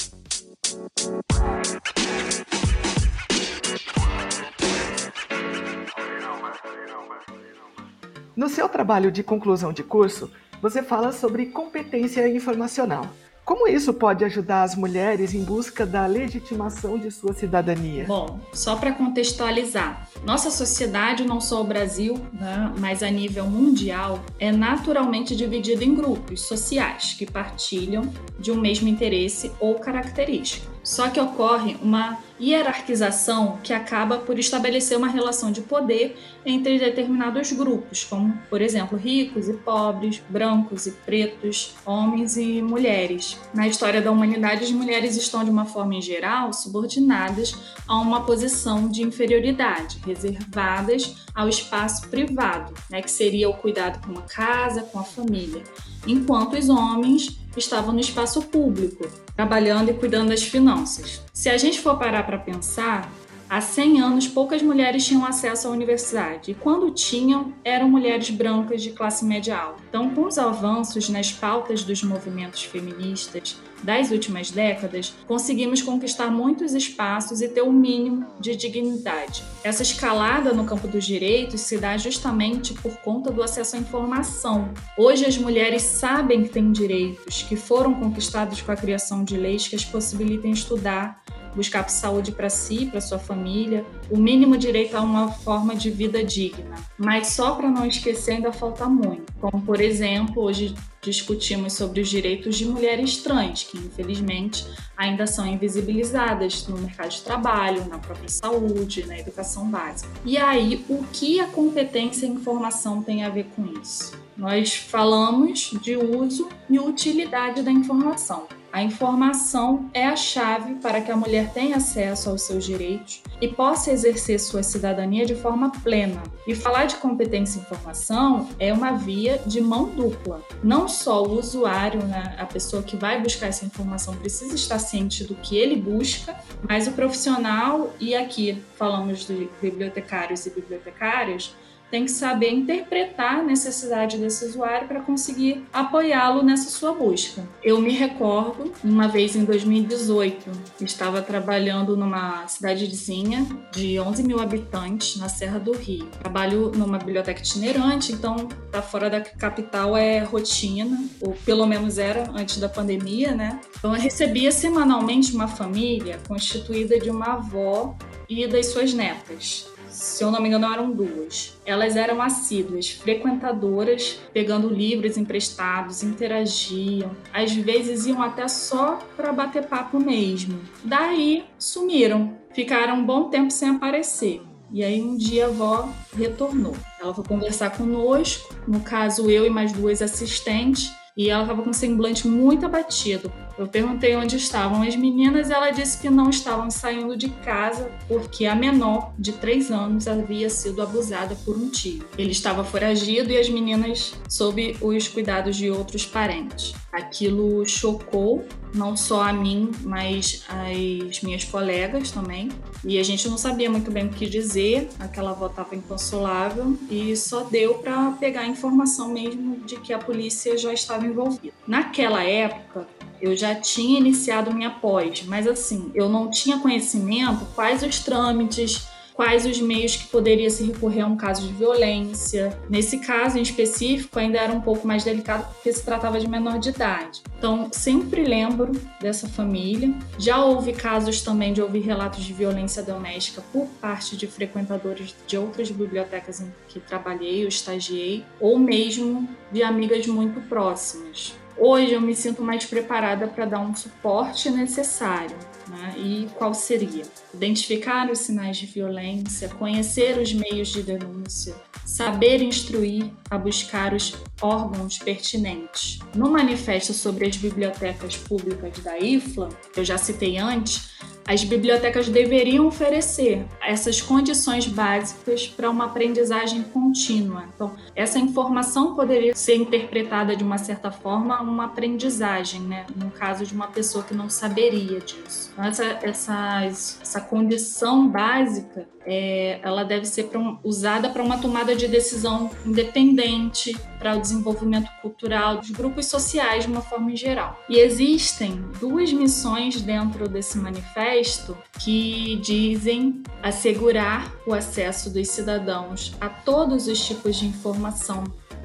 No 8.36 8.50
seu 8.50 8.68
trabalho 8.68 9.12
de 9.12 9.22
conclusão 9.22 9.72
de 9.72 9.84
curso, 9.84 10.32
você 10.62 10.82
fala 10.82 11.12
sobre 11.12 11.48
competência 11.48 12.28
informacional. 12.28 13.06
Como 13.46 13.68
isso 13.68 13.94
pode 13.94 14.24
ajudar 14.24 14.64
as 14.64 14.74
mulheres 14.74 15.34
em 15.34 15.44
busca 15.44 15.86
da 15.86 16.06
legitimação 16.06 16.98
de 16.98 17.12
sua 17.12 17.34
cidadania? 17.34 18.06
Bom, 18.06 18.40
só 18.54 18.78
para 18.78 18.94
contextualizar, 18.94 20.08
nossa 20.26 20.50
sociedade, 20.50 21.26
não 21.26 21.42
só 21.42 21.62
o 21.62 21.66
Brasil, 21.66 22.18
né, 22.32 22.74
mas 22.80 23.04
a 23.04 23.10
nível 23.10 23.46
mundial, 23.46 24.24
é 24.40 24.50
naturalmente 24.50 25.36
dividida 25.36 25.84
em 25.84 25.94
grupos 25.94 26.42
sociais 26.42 27.16
que 27.18 27.26
partilham 27.26 28.04
de 28.40 28.50
um 28.50 28.56
mesmo 28.56 28.88
interesse 28.88 29.52
ou 29.60 29.76
característica. 29.76 30.73
Só 30.84 31.10
que 31.10 31.20
ocorre 31.20 31.78
uma 31.82 32.20
hierarquização 32.40 33.58
que 33.64 33.72
acaba 33.72 34.18
por 34.18 34.38
estabelecer 34.38 34.98
uma 34.98 35.08
relação 35.08 35.52
de 35.52 35.62
poder 35.62 36.18
entre 36.46 36.78
determinados 36.78 37.54
grupos, 37.54 38.04
como, 38.04 38.38
por 38.50 38.62
exemplo, 38.62 38.98
ricos 38.98 39.48
e 39.48 39.54
pobres, 39.54 40.22
brancos 40.28 40.86
e 40.86 40.92
pretos, 40.92 41.74
homens 41.86 42.36
e 42.36 42.62
mulheres. 42.62 43.40
Na 43.54 43.68
história 43.68 44.02
da 44.02 44.12
humanidade, 44.12 44.66
as 44.66 44.72
mulheres 44.72 45.16
estão, 45.16 45.44
de 45.44 45.50
uma 45.50 45.66
forma 45.66 45.96
em 45.96 46.02
geral, 46.02 46.52
subordinadas 46.52 47.56
a 47.88 47.96
uma 47.96 48.26
posição 48.26 48.90
de 48.90 49.04
inferioridade, 49.04 50.02
reservadas 50.06 51.16
ao 51.34 51.50
espaço 51.50 52.08
privado, 52.10 52.74
né, 52.90 53.02
que 53.02 53.12
seria 53.12 53.50
o 53.50 53.54
cuidado 53.54 54.06
com 54.06 54.18
a 54.18 54.22
casa, 54.24 54.84
com 54.84 55.00
a 55.00 55.04
família, 55.04 55.64
enquanto 56.06 56.58
os 56.58 56.70
homens 56.70 57.40
estavam 57.58 57.94
no 57.94 58.00
espaço 58.00 58.42
público, 58.44 59.08
trabalhando 59.36 59.90
e 59.90 59.94
cuidando 59.94 60.30
das 60.30 60.44
finanças. 60.44 61.22
Se 61.34 61.50
a 61.50 61.58
gente 61.58 61.80
for 61.80 61.98
parar 61.98 62.24
para 62.24 62.38
pensar, 62.38 63.12
há 63.54 63.62
100 63.62 64.02
anos 64.02 64.28
poucas 64.28 64.64
mulheres 64.64 65.06
tinham 65.06 65.24
acesso 65.24 65.68
à 65.68 65.72
universidade 65.72 66.50
e 66.50 66.56
quando 66.56 66.90
tinham, 66.90 67.54
eram 67.64 67.88
mulheres 67.88 68.32
brancas 68.32 68.82
de 68.82 68.90
classe 68.90 69.24
média 69.24 69.56
alta. 69.56 69.84
Então, 69.88 70.10
com 70.10 70.26
os 70.26 70.40
avanços 70.40 71.08
nas 71.08 71.32
pautas 71.32 71.84
dos 71.84 72.02
movimentos 72.02 72.64
feministas, 72.64 73.56
das 73.84 74.10
últimas 74.10 74.50
décadas, 74.50 75.14
conseguimos 75.28 75.84
conquistar 75.84 76.32
muitos 76.32 76.74
espaços 76.74 77.42
e 77.42 77.48
ter 77.48 77.62
o 77.62 77.68
um 77.68 77.72
mínimo 77.72 78.26
de 78.40 78.56
dignidade. 78.56 79.44
Essa 79.64 79.84
escalada 79.84 80.52
no 80.54 80.66
campo 80.66 80.88
dos 80.88 81.06
direitos 81.06 81.62
se 81.62 81.78
dá 81.78 81.96
justamente 81.96 82.74
por 82.74 82.98
conta 83.02 83.30
do 83.30 83.44
acesso 83.44 83.76
à 83.76 83.80
informação. 83.80 84.70
Hoje 84.98 85.26
as 85.26 85.38
mulheres 85.38 85.84
sabem 85.84 86.42
que 86.44 86.50
têm 86.50 86.72
direitos 86.72 87.44
que 87.44 87.56
foram 87.56 87.94
conquistados 87.94 88.62
com 88.62 88.72
a 88.72 88.76
criação 88.76 89.24
de 89.24 89.38
leis 89.38 89.68
que 89.68 89.76
as 89.76 89.86
possibilitem 89.86 90.52
estudar, 90.52 91.22
buscar 91.56 91.88
saúde 91.90 92.32
para 92.32 92.50
si, 92.50 92.86
para 92.86 93.02
sua 93.02 93.20
família, 93.20 93.86
o 94.10 94.18
mínimo 94.18 94.58
direito 94.58 94.96
a 94.96 95.02
uma 95.02 95.32
forma 95.32 95.76
de 95.76 95.90
vida 95.90 96.24
digna. 96.24 96.76
Mas 96.98 97.28
só 97.28 97.56
para 97.56 97.70
não 97.70 97.86
esquecer 97.86 98.34
ainda 98.34 98.52
falta 98.52 98.88
muito. 98.88 99.32
Como 99.40 99.62
por 99.62 99.82
exemplo, 99.82 100.44
hoje 100.44 100.76
discutimos 101.02 101.74
sobre 101.74 102.02
os 102.02 102.10
direitos 102.10 102.58
de 102.58 102.66
mulheres 102.66 103.18
trans, 103.18 103.64
que 103.64 103.78
infelizmente 103.78 104.66
ainda 104.96 105.28
são 105.28 105.46
invisibilizadas 105.46 106.66
no 106.68 106.78
mercado 106.78 107.10
de 107.10 107.22
trabalho, 107.22 107.86
na 107.90 108.00
própria 108.00 108.30
saúde, 108.30 109.06
na 109.06 109.20
educação 109.20 109.70
básica. 109.70 110.10
E 110.26 110.38
aí, 110.38 110.84
o 110.90 111.04
que 111.12 111.40
a 111.40 111.48
competência 111.48 112.26
e 112.26 112.30
informação 112.30 113.04
tem 113.04 113.24
a 113.24 113.30
ver 113.30 113.48
com 113.56 113.66
isso? 113.82 114.14
Nós 114.36 114.74
falamos 114.74 115.72
de 115.82 115.96
uso 115.96 116.50
e 116.70 116.80
utilidade 116.80 117.62
da 117.62 117.72
informação. 117.72 118.48
A 118.74 118.82
informação 118.82 119.88
é 119.94 120.04
a 120.04 120.16
chave 120.16 120.74
para 120.82 121.00
que 121.00 121.12
a 121.12 121.16
mulher 121.16 121.54
tenha 121.54 121.78
acesso 121.78 122.32
aos 122.32 122.42
seus 122.42 122.66
direitos 122.66 123.22
e 123.40 123.48
possa 123.48 123.92
exercer 123.92 124.40
sua 124.40 124.64
cidadania 124.64 125.28
de 125.28 125.36
forma 125.36 125.72
plena. 125.84 126.24
E 126.48 126.56
falar 126.56 126.86
de 126.86 126.96
competência 126.96 127.60
e 127.60 127.62
informação 127.62 128.50
é 128.58 128.74
uma 128.74 128.94
via 128.94 129.40
de 129.46 129.62
mão 129.62 129.90
dupla. 129.90 130.42
Não 130.64 130.88
só 130.88 131.22
o 131.22 131.38
usuário, 131.38 132.04
né, 132.04 132.36
a 132.40 132.48
pessoa 132.48 132.82
que 132.82 132.98
vai 132.98 133.22
buscar 133.22 133.46
essa 133.46 133.64
informação, 133.64 134.16
precisa 134.16 134.56
estar 134.56 134.80
ciente 134.80 135.24
do 135.24 135.36
que 135.36 135.56
ele 135.56 135.76
busca, 135.76 136.36
mas 136.68 136.88
o 136.88 136.94
profissional, 136.94 137.94
e 138.00 138.16
aqui 138.16 138.60
falamos 138.76 139.28
de 139.28 139.52
bibliotecários 139.62 140.48
e 140.48 140.50
bibliotecárias, 140.50 141.56
tem 141.94 142.06
que 142.06 142.12
saber 142.12 142.50
interpretar 142.50 143.42
a 143.42 143.44
necessidade 143.44 144.18
desse 144.18 144.46
usuário 144.46 144.88
para 144.88 145.00
conseguir 145.02 145.64
apoiá-lo 145.72 146.42
nessa 146.42 146.72
sua 146.72 146.92
busca. 146.92 147.48
Eu 147.64 147.80
me 147.80 147.92
recordo, 147.92 148.74
uma 148.84 149.08
vez 149.08 149.36
em 149.36 149.46
2018, 149.46 150.50
estava 150.82 151.22
trabalhando 151.22 151.96
numa 151.96 152.48
cidadezinha 152.48 153.46
de 153.72 154.00
11 154.00 154.24
mil 154.24 154.40
habitantes 154.40 155.18
na 155.18 155.30
Serra 155.30 155.60
do 155.60 155.72
Rio. 155.72 156.08
Trabalho 156.20 156.72
numa 156.76 156.98
biblioteca 156.98 157.42
itinerante, 157.42 158.12
então 158.12 158.48
para 158.72 158.82
fora 158.82 159.08
da 159.08 159.22
capital 159.22 159.96
é 159.96 160.24
rotina, 160.24 161.00
ou 161.22 161.34
pelo 161.46 161.68
menos 161.68 162.00
era 162.00 162.28
antes 162.32 162.58
da 162.58 162.68
pandemia, 162.68 163.36
né? 163.36 163.62
Então 163.78 163.96
eu 163.96 164.02
recebia 164.02 164.52
semanalmente 164.52 165.32
uma 165.36 165.48
família 165.48 166.20
constituída 166.28 167.00
de 167.00 167.12
uma 167.12 167.34
avó 167.34 167.96
e 168.28 168.48
das 168.48 168.66
suas 168.66 168.96
netas 168.96 169.72
se 169.94 170.24
eu 170.24 170.32
não 170.32 170.42
me 170.42 170.48
engano, 170.48 170.72
eram 170.72 170.92
duas. 170.92 171.58
Elas 171.66 171.96
eram 171.96 172.22
assíduas, 172.22 172.90
frequentadoras, 172.90 174.20
pegando 174.34 174.68
livros 174.68 175.18
emprestados, 175.18 176.04
interagiam, 176.04 177.12
às 177.32 177.54
vezes 177.54 178.06
iam 178.06 178.22
até 178.22 178.48
só 178.48 179.00
para 179.16 179.32
bater 179.32 179.68
papo 179.68 180.00
mesmo. 180.00 180.60
Daí 180.84 181.46
sumiram, 181.58 182.38
ficaram 182.54 182.96
um 182.96 183.06
bom 183.06 183.30
tempo 183.30 183.52
sem 183.52 183.70
aparecer. 183.70 184.42
E 184.72 184.84
aí 184.84 185.00
um 185.00 185.16
dia 185.16 185.46
a 185.46 185.50
avó 185.50 185.90
retornou. 186.18 186.76
Ela 187.00 187.14
foi 187.14 187.24
conversar 187.24 187.70
conosco, 187.78 188.56
no 188.68 188.80
caso 188.80 189.30
eu 189.30 189.46
e 189.46 189.50
mais 189.50 189.72
duas 189.72 190.02
assistentes, 190.02 190.92
e 191.16 191.30
ela 191.30 191.44
estava 191.44 191.62
com 191.62 191.70
um 191.70 191.74
semblante 191.74 192.28
muito 192.28 192.66
abatido. 192.66 193.32
Eu 193.58 193.68
perguntei 193.68 194.16
onde 194.16 194.36
estavam 194.36 194.82
as 194.82 194.96
meninas 194.96 195.50
e 195.50 195.54
ela 195.54 195.70
disse 195.70 195.98
que 196.00 196.10
não 196.10 196.30
estavam 196.30 196.72
saindo 196.72 197.16
de 197.16 197.30
casa 197.30 197.92
porque 198.08 198.46
a 198.46 198.56
menor, 198.56 199.14
de 199.18 199.34
3 199.34 199.72
anos, 199.72 200.08
havia 200.08 200.50
sido 200.50 200.82
abusada 200.82 201.36
por 201.46 201.56
um 201.56 201.70
tio. 201.70 202.04
Ele 202.18 202.32
estava 202.32 202.64
foragido 202.64 203.32
e 203.32 203.38
as 203.38 203.50
meninas 203.50 204.14
sob 204.28 204.76
os 204.82 205.08
cuidados 205.08 205.56
de 205.56 205.70
outros 205.70 206.06
parentes. 206.06 206.74
Aquilo 206.92 207.66
chocou 207.68 208.46
não 208.74 208.98
só 208.98 209.22
a 209.22 209.34
mim, 209.34 209.72
mas 209.84 210.44
as 210.48 211.22
minhas 211.22 211.44
colegas 211.44 212.12
também. 212.12 212.50
E 212.84 213.00
a 213.00 213.04
gente 213.04 213.28
não 213.30 213.38
sabia 213.38 213.70
muito 213.70 213.92
bem 213.92 214.08
o 214.08 214.10
que 214.10 214.28
dizer, 214.28 214.90
aquela 215.00 215.32
avó 215.32 215.48
estava 215.48 215.76
inconsolável 215.76 216.78
e 216.90 217.16
só 217.16 217.44
deu 217.44 217.76
para 217.76 218.12
pegar 218.20 218.42
a 218.42 218.48
informação 218.48 219.10
mesmo 219.10 219.58
de 219.66 219.78
que 219.78 219.94
a 219.94 220.00
polícia 220.00 220.58
já 220.58 220.74
estava 220.74 221.06
envolvida. 221.06 221.54
Naquela 221.68 222.24
época, 222.24 222.88
eu 223.24 223.38
já 223.38 223.56
tinha 223.56 224.00
iniciado 224.00 224.54
minha 224.54 224.70
pós, 224.70 225.24
mas 225.26 225.48
assim, 225.48 225.90
eu 225.96 226.10
não 226.10 226.30
tinha 226.30 226.60
conhecimento 226.60 227.46
quais 227.56 227.82
os 227.82 228.00
trâmites, 228.00 228.86
quais 229.14 229.46
os 229.46 229.62
meios 229.62 229.96
que 229.96 230.08
poderia 230.08 230.50
se 230.50 230.62
recorrer 230.66 231.02
a 231.02 231.08
um 231.08 231.16
caso 231.16 231.48
de 231.48 231.54
violência. 231.54 232.60
Nesse 232.70 233.00
caso 233.00 233.38
em 233.38 233.42
específico, 233.42 234.20
ainda 234.20 234.40
era 234.40 234.52
um 234.52 234.60
pouco 234.60 234.86
mais 234.86 235.06
delicado 235.06 235.48
porque 235.54 235.72
se 235.72 235.86
tratava 235.86 236.20
de 236.20 236.28
menor 236.28 236.60
de 236.60 236.70
idade. 236.70 237.22
Então, 237.38 237.70
sempre 237.72 238.26
lembro 238.26 238.74
dessa 239.00 239.30
família. 239.30 239.94
Já 240.18 240.44
houve 240.44 240.74
casos 240.74 241.22
também 241.22 241.54
de 241.54 241.62
ouvir 241.62 241.80
relatos 241.80 242.26
de 242.26 242.34
violência 242.34 242.84
doméstica 242.84 243.42
por 243.54 243.68
parte 243.80 244.18
de 244.18 244.28
frequentadores 244.28 245.16
de 245.26 245.38
outras 245.38 245.72
bibliotecas 245.72 246.42
em 246.42 246.52
que 246.68 246.82
trabalhei 246.82 247.44
ou 247.44 247.48
estagiei, 247.48 248.26
ou 248.38 248.60
mesmo 248.60 249.30
de 249.50 249.64
amigas 249.64 250.06
muito 250.08 250.42
próximas. 250.50 251.34
Hoje 251.58 251.94
eu 251.94 252.02
me 252.02 252.16
sinto 252.16 252.42
mais 252.42 252.66
preparada 252.66 253.28
para 253.28 253.46
dar 253.46 253.60
um 253.60 253.76
suporte 253.76 254.50
necessário. 254.50 255.36
Né? 255.68 255.94
E 255.98 256.30
qual 256.36 256.54
seria? 256.54 257.04
Identificar 257.34 258.12
os 258.12 258.20
sinais 258.20 258.58
de 258.58 258.66
violência, 258.66 259.50
conhecer 259.50 260.18
os 260.20 260.34
meios 260.34 260.70
de 260.70 260.84
denúncia, 260.84 261.56
saber 261.86 262.42
instruir 262.42 263.10
a 263.30 263.38
buscar 263.38 263.94
os 263.94 264.16
órgãos 264.42 265.00
pertinentes. 265.00 266.00
No 266.16 266.32
manifesto 266.32 266.94
sobre 266.94 267.28
as 267.28 267.36
bibliotecas 267.36 268.16
públicas 268.16 268.78
da 268.80 269.00
IFLA, 269.00 269.50
eu 269.76 269.84
já 269.84 269.98
citei 269.98 270.38
antes, 270.38 270.94
as 271.26 271.44
bibliotecas 271.44 272.10
deveriam 272.10 272.68
oferecer 272.68 273.46
essas 273.62 274.02
condições 274.02 274.68
básicas 274.68 275.48
para 275.48 275.70
uma 275.70 275.86
aprendizagem 275.86 276.64
contínua. 276.64 277.46
Então, 277.56 277.74
essa 277.96 278.20
informação 278.20 278.94
poderia 278.94 279.34
ser 279.34 279.56
interpretada 279.56 280.36
de 280.36 280.44
uma 280.44 280.58
certa 280.58 280.92
forma 280.92 281.42
uma 281.42 281.66
aprendizagem, 281.66 282.62
né? 282.62 282.86
No 282.96 283.10
caso 283.10 283.46
de 283.46 283.54
uma 283.54 283.68
pessoa 283.68 284.04
que 284.04 284.14
não 284.14 284.30
saberia 284.30 285.00
disso. 285.00 285.50
Então, 285.54 285.66
essa, 285.66 285.84
essa, 286.02 286.66
essa 286.66 287.22
condição 287.24 288.08
básica 288.08 288.88
é, 289.06 289.60
ela 289.62 289.84
deve 289.84 290.06
ser 290.06 290.26
pra, 290.26 290.40
usada 290.64 291.10
para 291.10 291.22
uma 291.22 291.38
tomada 291.38 291.76
de 291.76 291.88
decisão 291.88 292.50
independente, 292.66 293.76
para 294.00 294.16
o 294.16 294.22
desenvolvimento 294.22 294.90
cultural 295.02 295.58
dos 295.58 295.72
grupos 295.72 296.06
sociais 296.06 296.66
de 296.66 296.72
uma 296.72 296.82
forma 296.82 297.16
geral. 297.16 297.60
E 297.70 297.80
existem 297.80 298.64
duas 298.80 299.12
missões 299.12 299.82
dentro 299.82 300.28
desse 300.28 300.58
manifesto 300.58 301.58
que 301.80 302.38
dizem 302.38 303.24
assegurar 303.42 304.32
o 304.48 304.54
acesso 304.54 305.10
dos 305.10 305.28
cidadãos 305.30 306.16
a 306.20 306.30
todos 306.30 306.88
os 306.88 307.06
tipos 307.06 307.36
de 307.36 307.46
informação 307.46 308.24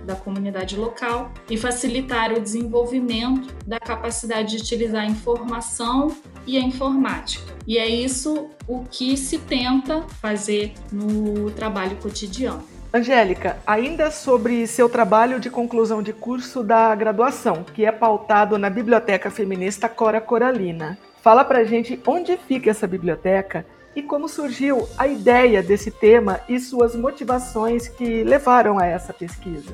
da 0.09 0.17
comunidade 0.17 0.75
local 0.75 1.31
e 1.51 1.57
facilitar 1.59 2.33
o 2.33 2.41
desenvolvimento 2.41 3.55
da 3.67 3.79
capacidade 3.79 4.57
de 4.57 4.63
utilizar 4.63 5.03
a 5.03 5.07
informação 5.07 6.17
e 6.47 6.57
a 6.57 6.61
informática. 6.61 7.53
E 7.67 7.77
é 7.77 7.87
isso 7.87 8.49
o 8.67 8.85
que 8.85 9.17
se 9.19 9.39
tenta 9.39 10.03
fazer 10.23 10.73
no 10.91 11.51
trabalho 11.51 11.97
cotidiano. 11.97 12.65
Angélica, 12.93 13.59
ainda 13.67 14.11
sobre 14.11 14.67
seu 14.67 14.89
trabalho 14.89 15.39
de 15.39 15.51
conclusão 15.51 16.03
de 16.03 16.15
curso 16.15 16.63
da 16.63 16.95
graduação, 16.95 17.63
que 17.63 17.85
é 17.85 17.93
pautado 17.93 18.57
na 18.57 18.71
Biblioteca 18.71 19.31
Feminista 19.31 19.91
Cora 19.91 20.23
Coralina. 20.23 20.97
Fala 21.21 21.45
pra 21.45 21.65
gente 21.65 22.01
onde 22.07 22.39
fica 22.39 22.71
essa 22.71 22.87
biblioteca 22.87 23.67
e 23.95 24.03
como 24.03 24.29
surgiu 24.29 24.89
a 24.97 25.07
ideia 25.07 25.63
desse 25.63 25.91
tema 25.91 26.41
e 26.49 26.59
suas 26.61 26.95
motivações 26.95 27.89
que 27.89 28.23
levaram 28.23 28.79
a 28.79 28.87
essa 28.87 29.13
pesquisa. 29.13 29.73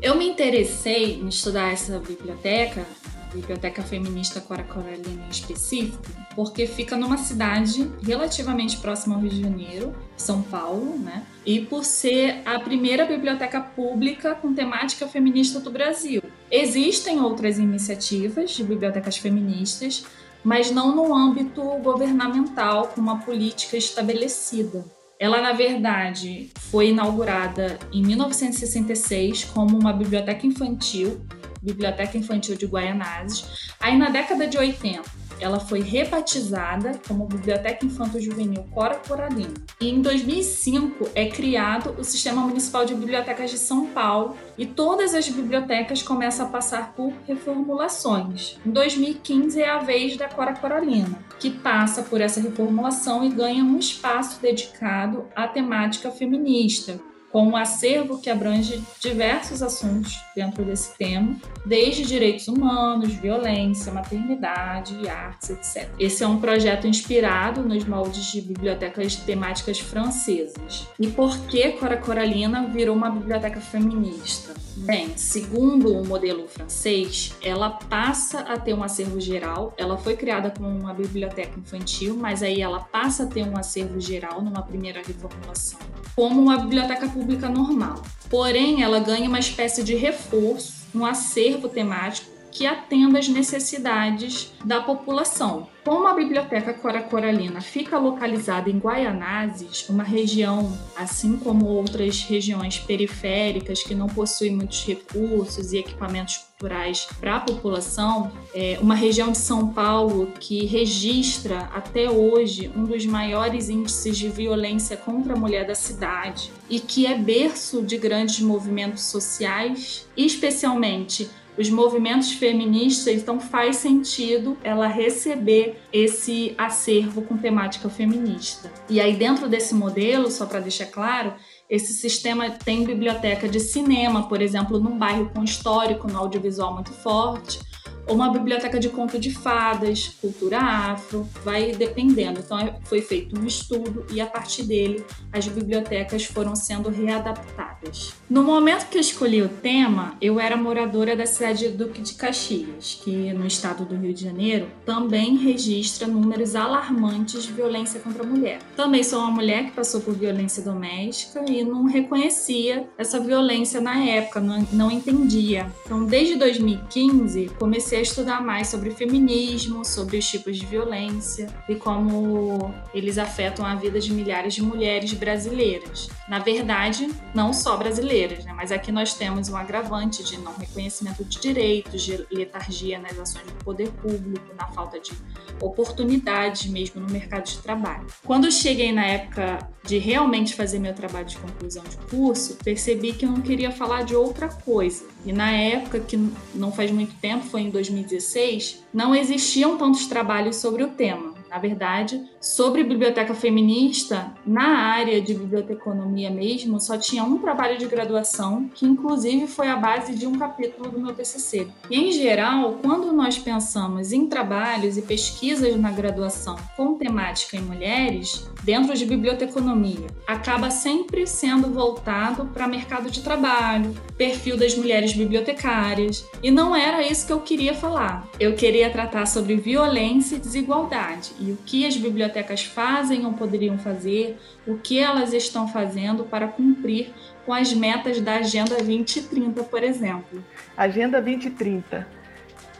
Eu 0.00 0.16
me 0.16 0.28
interessei 0.28 1.20
em 1.20 1.28
estudar 1.28 1.72
essa 1.72 1.98
biblioteca, 1.98 2.86
a 3.30 3.34
Biblioteca 3.34 3.82
Feminista 3.82 4.40
Cora 4.40 4.62
Coralina 4.62 5.24
em 5.26 5.30
específico, 5.30 6.02
porque 6.36 6.66
fica 6.66 6.96
numa 6.96 7.16
cidade 7.16 7.90
relativamente 8.02 8.76
próxima 8.76 9.14
ao 9.14 9.20
Rio 9.20 9.30
de 9.30 9.42
Janeiro, 9.42 9.94
São 10.16 10.42
Paulo, 10.42 10.98
né? 10.98 11.24
E 11.44 11.60
por 11.60 11.84
ser 11.84 12.42
a 12.44 12.60
primeira 12.60 13.06
biblioteca 13.06 13.60
pública 13.60 14.34
com 14.34 14.54
temática 14.54 15.08
feminista 15.08 15.58
do 15.58 15.70
Brasil. 15.70 16.22
Existem 16.50 17.20
outras 17.20 17.58
iniciativas 17.58 18.50
de 18.50 18.62
bibliotecas 18.62 19.16
feministas, 19.16 20.04
mas 20.44 20.70
não 20.70 20.94
no 20.94 21.14
âmbito 21.14 21.62
governamental, 21.78 22.88
com 22.88 23.00
uma 23.00 23.18
política 23.20 23.76
estabelecida. 23.76 24.84
Ela, 25.18 25.40
na 25.40 25.52
verdade, 25.52 26.50
foi 26.70 26.90
inaugurada 26.90 27.78
em 27.92 28.02
1966 28.02 29.44
como 29.44 29.78
uma 29.78 29.92
biblioteca 29.92 30.46
infantil, 30.46 31.24
Biblioteca 31.62 32.18
Infantil 32.18 32.56
de 32.56 32.66
Guaianazes. 32.66 33.70
Aí, 33.80 33.96
na 33.96 34.10
década 34.10 34.46
de 34.46 34.58
80, 34.58 35.02
ela 35.40 35.60
foi 35.60 35.80
rebatizada 35.80 37.00
como 37.06 37.26
Biblioteca 37.26 37.84
Infanto 37.84 38.20
Juvenil 38.20 38.64
Cora 38.72 38.96
Coralina. 38.96 39.54
E 39.80 39.90
em 39.90 40.00
2005 40.00 41.10
é 41.14 41.26
criado 41.26 41.94
o 41.98 42.04
Sistema 42.04 42.42
Municipal 42.42 42.84
de 42.84 42.94
Bibliotecas 42.94 43.50
de 43.50 43.58
São 43.58 43.86
Paulo 43.86 44.36
e 44.56 44.66
todas 44.66 45.14
as 45.14 45.28
bibliotecas 45.28 46.02
começam 46.02 46.46
a 46.46 46.48
passar 46.48 46.92
por 46.94 47.12
reformulações. 47.26 48.58
Em 48.64 48.70
2015 48.70 49.60
é 49.60 49.70
a 49.70 49.78
vez 49.78 50.16
da 50.16 50.28
Cora 50.28 50.54
Coralina, 50.54 51.18
que 51.38 51.50
passa 51.50 52.02
por 52.02 52.20
essa 52.20 52.40
reformulação 52.40 53.24
e 53.24 53.28
ganha 53.28 53.64
um 53.64 53.78
espaço 53.78 54.40
dedicado 54.40 55.26
à 55.34 55.46
temática 55.46 56.10
feminista, 56.10 57.00
com 57.34 57.48
um 57.48 57.56
acervo 57.56 58.20
que 58.20 58.30
abrange 58.30 58.80
diversos 59.00 59.60
assuntos 59.60 60.22
dentro 60.36 60.64
desse 60.64 60.96
tema, 60.96 61.34
desde 61.66 62.04
direitos 62.04 62.46
humanos, 62.46 63.12
violência, 63.14 63.92
maternidade, 63.92 65.08
artes, 65.08 65.50
etc. 65.50 65.90
Esse 65.98 66.22
é 66.22 66.28
um 66.28 66.40
projeto 66.40 66.86
inspirado 66.86 67.60
nos 67.62 67.84
moldes 67.86 68.30
de 68.30 68.40
bibliotecas 68.40 69.16
temáticas 69.16 69.80
francesas. 69.80 70.86
E 70.96 71.08
por 71.08 71.36
que 71.48 71.72
Cora 71.72 71.96
Coralina 71.96 72.68
virou 72.68 72.94
uma 72.94 73.10
biblioteca 73.10 73.60
feminista? 73.60 74.54
Bem, 74.76 75.16
segundo 75.16 75.92
o 75.96 76.06
modelo 76.06 76.46
francês, 76.46 77.34
ela 77.42 77.70
passa 77.70 78.40
a 78.40 78.58
ter 78.58 78.74
um 78.74 78.82
acervo 78.82 79.20
geral. 79.20 79.72
Ela 79.76 79.96
foi 79.96 80.16
criada 80.16 80.50
como 80.50 80.68
uma 80.68 80.92
biblioteca 80.92 81.58
infantil, 81.58 82.16
mas 82.16 82.42
aí 82.42 82.60
ela 82.60 82.80
passa 82.80 83.22
a 83.22 83.26
ter 83.26 83.44
um 83.44 83.56
acervo 83.56 84.00
geral 84.00 84.42
numa 84.42 84.62
primeira 84.62 85.00
reformulação, 85.00 85.78
como 86.14 86.40
uma 86.40 86.58
biblioteca 86.58 87.08
pública 87.08 87.23
pública 87.24 87.48
normal. 87.48 88.02
Porém, 88.28 88.82
ela 88.82 89.00
ganha 89.00 89.28
uma 89.28 89.38
espécie 89.38 89.82
de 89.82 89.94
reforço, 89.94 90.74
um 90.94 91.06
acervo 91.06 91.70
temático 91.70 92.30
que 92.54 92.66
atenda 92.66 93.18
às 93.18 93.28
necessidades 93.28 94.52
da 94.64 94.80
população. 94.80 95.68
Como 95.84 96.06
a 96.06 96.14
Biblioteca 96.14 96.72
Cora 96.72 97.02
Coralina 97.02 97.60
fica 97.60 97.98
localizada 97.98 98.70
em 98.70 98.78
Guaianazes, 98.78 99.86
uma 99.90 100.04
região, 100.04 100.72
assim 100.96 101.36
como 101.36 101.66
outras 101.66 102.22
regiões 102.22 102.78
periféricas 102.78 103.82
que 103.82 103.94
não 103.94 104.06
possuem 104.06 104.56
muitos 104.56 104.82
recursos 104.86 105.72
e 105.72 105.78
equipamentos 105.78 106.36
culturais 106.36 107.06
para 107.20 107.36
a 107.36 107.40
população, 107.40 108.32
é 108.54 108.78
uma 108.80 108.94
região 108.94 109.30
de 109.30 109.36
São 109.36 109.68
Paulo 109.74 110.32
que 110.40 110.64
registra 110.64 111.68
até 111.74 112.08
hoje 112.08 112.72
um 112.74 112.84
dos 112.84 113.04
maiores 113.04 113.68
índices 113.68 114.16
de 114.16 114.28
violência 114.28 114.96
contra 114.96 115.34
a 115.34 115.36
mulher 115.36 115.66
da 115.66 115.74
cidade 115.74 116.50
e 116.70 116.80
que 116.80 117.04
é 117.04 117.18
berço 117.18 117.82
de 117.82 117.98
grandes 117.98 118.40
movimentos 118.40 119.02
sociais, 119.02 120.08
especialmente 120.16 121.28
os 121.56 121.70
movimentos 121.70 122.32
feministas, 122.32 123.14
então 123.22 123.38
faz 123.40 123.76
sentido 123.76 124.56
ela 124.62 124.86
receber 124.86 125.80
esse 125.92 126.54
acervo 126.58 127.22
com 127.22 127.36
temática 127.36 127.88
feminista. 127.88 128.72
E 128.88 129.00
aí, 129.00 129.14
dentro 129.14 129.48
desse 129.48 129.74
modelo, 129.74 130.30
só 130.30 130.46
para 130.46 130.60
deixar 130.60 130.86
claro, 130.86 131.34
esse 131.68 131.92
sistema 131.92 132.50
tem 132.50 132.84
biblioteca 132.84 133.48
de 133.48 133.60
cinema, 133.60 134.28
por 134.28 134.42
exemplo, 134.42 134.78
num 134.78 134.98
bairro 134.98 135.30
com 135.34 135.42
histórico 135.42 136.10
no 136.10 136.18
audiovisual 136.18 136.74
muito 136.74 136.92
forte, 136.92 137.58
ou 138.06 138.14
uma 138.14 138.30
biblioteca 138.30 138.78
de 138.78 138.88
conto 138.88 139.18
de 139.18 139.30
fadas, 139.30 140.16
cultura 140.20 140.58
afro, 140.58 141.28
vai 141.44 141.72
dependendo. 141.72 142.40
Então 142.40 142.58
é, 142.58 142.74
foi 142.84 143.00
feito 143.00 143.38
um 143.38 143.46
estudo 143.46 144.06
e 144.12 144.20
a 144.20 144.26
partir 144.26 144.64
dele 144.64 145.04
as 145.32 145.46
bibliotecas 145.46 146.24
foram 146.24 146.54
sendo 146.54 146.88
readaptadas. 146.88 148.14
No 148.28 148.42
momento 148.42 148.88
que 148.88 148.96
eu 148.96 149.00
escolhi 149.00 149.42
o 149.42 149.48
tema, 149.48 150.16
eu 150.20 150.38
era 150.38 150.56
moradora 150.56 151.16
da 151.16 151.26
cidade 151.26 151.68
de 151.68 151.76
Duque 151.76 152.00
de 152.00 152.14
Caxias, 152.14 153.00
que 153.02 153.32
no 153.32 153.46
estado 153.46 153.84
do 153.84 153.96
Rio 153.96 154.12
de 154.12 154.24
Janeiro 154.24 154.68
também 154.84 155.36
registra 155.36 156.06
números 156.06 156.54
alarmantes 156.54 157.44
de 157.44 157.52
violência 157.52 158.00
contra 158.00 158.22
a 158.22 158.26
mulher. 158.26 158.58
Também 158.76 159.02
sou 159.02 159.20
uma 159.20 159.30
mulher 159.30 159.66
que 159.66 159.72
passou 159.72 160.00
por 160.00 160.14
violência 160.14 160.62
doméstica 160.62 161.44
e 161.48 161.64
não 161.64 161.84
reconhecia 161.84 162.88
essa 162.96 163.18
violência 163.20 163.80
na 163.80 164.02
época, 164.04 164.40
não, 164.40 164.66
não 164.72 164.90
entendia. 164.90 165.70
Então, 165.84 166.04
desde 166.04 166.36
2015, 166.36 167.50
comecei 167.58 167.93
comecei 167.94 167.98
a 167.98 168.02
estudar 168.02 168.40
mais 168.42 168.68
sobre 168.68 168.90
feminismo, 168.90 169.84
sobre 169.84 170.18
os 170.18 170.26
tipos 170.26 170.56
de 170.56 170.66
violência 170.66 171.46
e 171.68 171.74
como 171.76 172.74
eles 172.92 173.18
afetam 173.18 173.64
a 173.64 173.74
vida 173.74 174.00
de 174.00 174.12
milhares 174.12 174.54
de 174.54 174.62
mulheres 174.62 175.12
brasileiras. 175.12 176.08
Na 176.28 176.38
verdade, 176.38 177.08
não 177.34 177.52
só 177.52 177.76
brasileiras, 177.76 178.44
né? 178.44 178.52
mas 178.52 178.72
aqui 178.72 178.90
nós 178.90 179.14
temos 179.14 179.48
um 179.48 179.56
agravante 179.56 180.24
de 180.24 180.38
não 180.38 180.54
reconhecimento 180.54 181.24
de 181.24 181.38
direitos, 181.38 182.02
de 182.02 182.26
letargia 182.32 182.98
nas 182.98 183.18
ações 183.18 183.46
do 183.46 183.64
poder 183.64 183.90
público, 183.90 184.44
na 184.58 184.66
falta 184.68 184.98
de 184.98 185.12
oportunidades 185.60 186.66
mesmo 186.66 187.00
no 187.00 187.10
mercado 187.10 187.44
de 187.44 187.58
trabalho. 187.58 188.06
Quando 188.24 188.50
cheguei 188.50 188.92
na 188.92 189.06
época 189.06 189.58
de 189.84 189.98
realmente 189.98 190.54
fazer 190.54 190.78
meu 190.78 190.94
trabalho 190.94 191.26
de 191.26 191.36
conclusão 191.36 191.84
de 191.84 191.96
curso, 192.08 192.56
percebi 192.64 193.12
que 193.12 193.24
eu 193.24 193.30
não 193.30 193.40
queria 193.40 193.70
falar 193.70 194.02
de 194.02 194.16
outra 194.16 194.48
coisa. 194.48 195.13
E 195.24 195.32
na 195.32 195.50
época, 195.50 196.00
que 196.00 196.18
não 196.54 196.70
faz 196.70 196.90
muito 196.90 197.14
tempo, 197.20 197.44
foi 197.44 197.62
em 197.62 197.70
2016, 197.70 198.84
não 198.92 199.14
existiam 199.14 199.78
tantos 199.78 200.06
trabalhos 200.06 200.56
sobre 200.56 200.82
o 200.84 200.88
tema. 200.88 201.33
Na 201.54 201.60
verdade, 201.60 202.20
Sobre 202.44 202.84
biblioteca 202.84 203.32
feminista, 203.32 204.30
na 204.46 204.76
área 204.76 205.18
de 205.18 205.32
biblioteconomia 205.32 206.30
mesmo, 206.30 206.78
só 206.78 206.98
tinha 206.98 207.24
um 207.24 207.38
trabalho 207.38 207.78
de 207.78 207.86
graduação, 207.86 208.68
que 208.74 208.84
inclusive 208.84 209.46
foi 209.46 209.68
a 209.68 209.76
base 209.76 210.14
de 210.14 210.26
um 210.26 210.38
capítulo 210.38 210.90
do 210.90 211.00
meu 211.00 211.14
TCC. 211.14 211.66
E 211.88 211.98
em 211.98 212.12
geral, 212.12 212.78
quando 212.82 213.10
nós 213.14 213.38
pensamos 213.38 214.12
em 214.12 214.26
trabalhos 214.26 214.98
e 214.98 215.02
pesquisas 215.02 215.74
na 215.80 215.90
graduação 215.90 216.56
com 216.76 216.98
temática 216.98 217.56
em 217.56 217.62
mulheres, 217.62 218.46
dentro 218.62 218.94
de 218.94 219.06
biblioteconomia, 219.06 220.06
acaba 220.26 220.68
sempre 220.68 221.26
sendo 221.26 221.72
voltado 221.72 222.44
para 222.52 222.68
mercado 222.68 223.10
de 223.10 223.22
trabalho, 223.22 223.94
perfil 224.18 224.58
das 224.58 224.76
mulheres 224.76 225.14
bibliotecárias, 225.14 226.28
e 226.42 226.50
não 226.50 226.76
era 226.76 227.02
isso 227.02 227.26
que 227.26 227.32
eu 227.32 227.40
queria 227.40 227.72
falar. 227.72 228.28
Eu 228.38 228.54
queria 228.54 228.90
tratar 228.90 229.24
sobre 229.24 229.56
violência 229.56 230.36
e 230.36 230.40
desigualdade 230.40 231.32
e 231.44 231.52
o 231.52 231.58
que 231.64 231.86
as 231.86 231.96
bibliotecas 231.96 232.64
fazem 232.64 233.26
ou 233.26 233.32
poderiam 233.34 233.78
fazer, 233.78 234.38
o 234.66 234.76
que 234.78 234.98
elas 234.98 235.32
estão 235.32 235.68
fazendo 235.68 236.24
para 236.24 236.48
cumprir 236.48 237.12
com 237.44 237.52
as 237.52 237.72
metas 237.74 238.20
da 238.20 238.36
Agenda 238.36 238.76
2030, 238.76 239.62
por 239.64 239.82
exemplo. 239.82 240.42
Agenda 240.76 241.20
2030. 241.20 242.06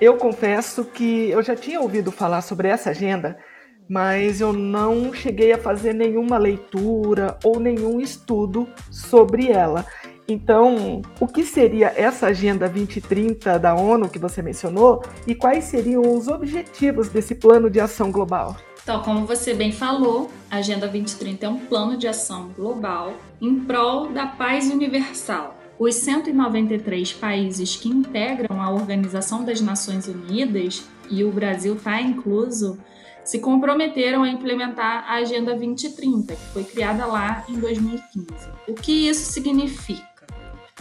Eu 0.00 0.16
confesso 0.16 0.85
que 0.85 1.31
eu 1.31 1.42
já 1.42 1.55
tinha 1.55 1.81
ouvido 1.81 2.11
falar 2.11 2.40
sobre 2.40 2.68
essa 2.68 2.90
agenda, 2.90 3.38
mas 3.88 4.40
eu 4.40 4.53
não 4.53 5.12
cheguei 5.12 5.53
a 5.53 5.59
fazer 5.59 5.92
nenhuma 5.92 6.38
leitura 6.38 7.38
ou 7.44 7.61
nenhum 7.61 8.00
estudo 8.00 8.68
sobre 8.90 9.50
ela. 9.50 9.87
Então, 10.26 11.02
o 11.20 11.26
que 11.26 11.44
seria 11.44 11.92
essa 11.94 12.28
Agenda 12.28 12.66
2030 12.66 13.58
da 13.58 13.74
ONU 13.74 14.08
que 14.08 14.18
você 14.18 14.40
mencionou 14.40 15.02
e 15.26 15.34
quais 15.34 15.64
seriam 15.64 16.16
os 16.16 16.28
objetivos 16.28 17.10
desse 17.10 17.34
plano 17.34 17.68
de 17.68 17.78
ação 17.78 18.10
global? 18.10 18.56
Então, 18.82 19.02
como 19.02 19.26
você 19.26 19.52
bem 19.52 19.70
falou, 19.70 20.30
a 20.50 20.56
Agenda 20.56 20.88
2030 20.88 21.44
é 21.44 21.48
um 21.48 21.58
plano 21.58 21.96
de 21.96 22.08
ação 22.08 22.50
global 22.56 23.14
em 23.40 23.60
prol 23.60 24.08
da 24.08 24.26
paz 24.26 24.70
universal. 24.70 25.58
Os 25.78 25.94
193 25.96 27.12
países 27.12 27.76
que 27.76 27.88
integram 27.88 28.62
a 28.62 28.70
Organização 28.70 29.44
das 29.44 29.60
Nações 29.60 30.06
Unidas, 30.06 30.87
e 31.10 31.24
o 31.24 31.32
Brasil 31.32 31.74
está 31.74 32.00
incluso, 32.00 32.78
se 33.24 33.38
comprometeram 33.38 34.22
a 34.22 34.28
implementar 34.28 35.04
a 35.08 35.14
Agenda 35.14 35.54
2030, 35.54 36.34
que 36.34 36.46
foi 36.52 36.64
criada 36.64 37.06
lá 37.06 37.44
em 37.48 37.58
2015. 37.58 38.26
O 38.68 38.74
que 38.74 39.08
isso 39.08 39.32
significa? 39.32 40.13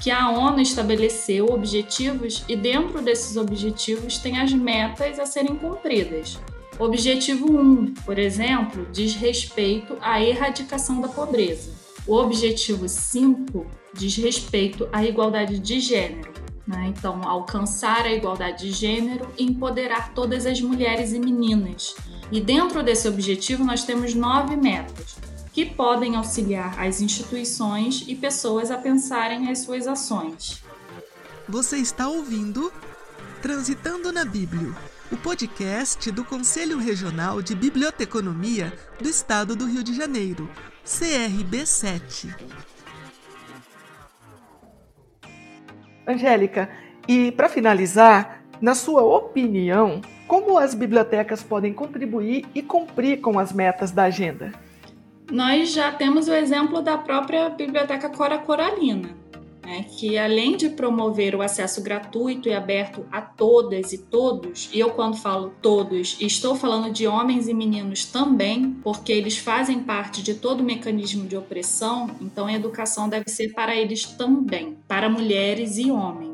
Que 0.03 0.11
a 0.11 0.29
ONU 0.31 0.59
estabeleceu 0.59 1.45
objetivos 1.45 2.43
e, 2.49 2.57
dentro 2.57 3.01
desses 3.01 3.37
objetivos, 3.37 4.17
tem 4.17 4.37
as 4.37 4.51
metas 4.51 5.17
a 5.17 5.25
serem 5.25 5.55
cumpridas. 5.55 6.37
Objetivo 6.77 7.49
1, 7.49 7.93
por 8.05 8.19
exemplo, 8.19 8.85
diz 8.91 9.15
respeito 9.15 9.97
à 10.01 10.21
erradicação 10.21 10.99
da 10.99 11.07
pobreza. 11.07 11.71
O 12.05 12.15
objetivo 12.15 12.89
5 12.89 13.65
diz 13.93 14.17
respeito 14.17 14.89
à 14.91 15.05
igualdade 15.05 15.57
de 15.57 15.79
gênero. 15.79 16.33
Né? 16.67 16.93
Então, 16.97 17.25
alcançar 17.25 18.05
a 18.05 18.11
igualdade 18.11 18.65
de 18.67 18.71
gênero 18.73 19.29
e 19.37 19.45
empoderar 19.45 20.13
todas 20.13 20.45
as 20.45 20.59
mulheres 20.59 21.13
e 21.13 21.19
meninas. 21.19 21.95
E 22.29 22.41
dentro 22.41 22.83
desse 22.83 23.07
objetivo, 23.07 23.63
nós 23.63 23.85
temos 23.85 24.13
nove 24.13 24.57
metas 24.57 25.22
que 25.53 25.63
podem 25.63 26.15
auxiliar 26.15 26.83
as 26.83 26.99
instituições 26.99 28.03
e 28.07 28.15
pessoas 28.15 28.71
a 28.71 28.77
pensarem 28.77 29.51
as 29.51 29.59
suas 29.59 29.87
ações. 29.87 30.63
Você 31.47 31.77
está 31.77 32.07
ouvindo 32.07 32.73
Transitando 33.39 34.11
na 34.11 34.25
Bíblia 34.25 34.73
o 35.11 35.17
podcast 35.17 36.09
do 36.11 36.25
Conselho 36.25 36.79
Regional 36.79 37.39
de 37.41 37.53
Biblioteconomia 37.53 38.73
do 38.99 39.07
Estado 39.07 39.55
do 39.55 39.67
Rio 39.67 39.83
de 39.83 39.93
Janeiro, 39.93 40.49
CRB7. 40.83 42.33
Angélica, 46.07 46.69
e 47.07 47.31
para 47.31 47.47
finalizar, 47.47 48.43
na 48.59 48.73
sua 48.73 49.03
opinião, 49.03 50.01
como 50.27 50.57
as 50.57 50.73
bibliotecas 50.73 51.43
podem 51.43 51.73
contribuir 51.73 52.45
e 52.55 52.63
cumprir 52.63 53.21
com 53.21 53.37
as 53.37 53.53
metas 53.53 53.91
da 53.91 54.05
agenda? 54.05 54.51
Nós 55.34 55.74
já 55.74 55.91
temos 55.91 56.28
o 56.28 56.34
exemplo 56.36 56.80
da 56.80 56.96
própria 56.96 57.50
Biblioteca 57.50 58.08
Cora 58.08 58.38
Coralina, 58.38 59.17
né, 59.63 59.84
que 59.98 60.15
além 60.15 60.56
de 60.56 60.69
promover 60.69 61.34
o 61.34 61.41
acesso 61.41 61.82
gratuito 61.82 62.48
e 62.48 62.54
aberto 62.54 63.04
a 63.12 63.19
todas 63.19 63.91
e 63.91 63.98
todos, 63.98 64.69
e 64.72 64.80
eu 64.80 64.91
quando 64.91 65.17
falo 65.17 65.52
todos, 65.60 66.17
estou 66.22 66.56
falando 66.56 66.93
de 66.93 67.08
homens 67.08 67.48
e 67.48 67.54
meninos 67.56 68.06
também, 68.06 68.78
porque 68.84 69.12
eles 69.12 69.36
fazem 69.36 69.80
parte 69.80 70.22
de 70.22 70.36
todo 70.36 70.62
o 70.62 70.63
mecanismo 70.63 71.28
de 71.28 71.36
opressão, 71.36 72.12
então 72.22 72.46
a 72.46 72.54
educação 72.54 73.10
deve 73.10 73.28
ser 73.28 73.54
para 73.54 73.76
eles 73.76 74.06
também, 74.06 74.78
para 74.88 75.10
mulheres 75.10 75.80
e 75.80 75.89
homens. 75.89 76.33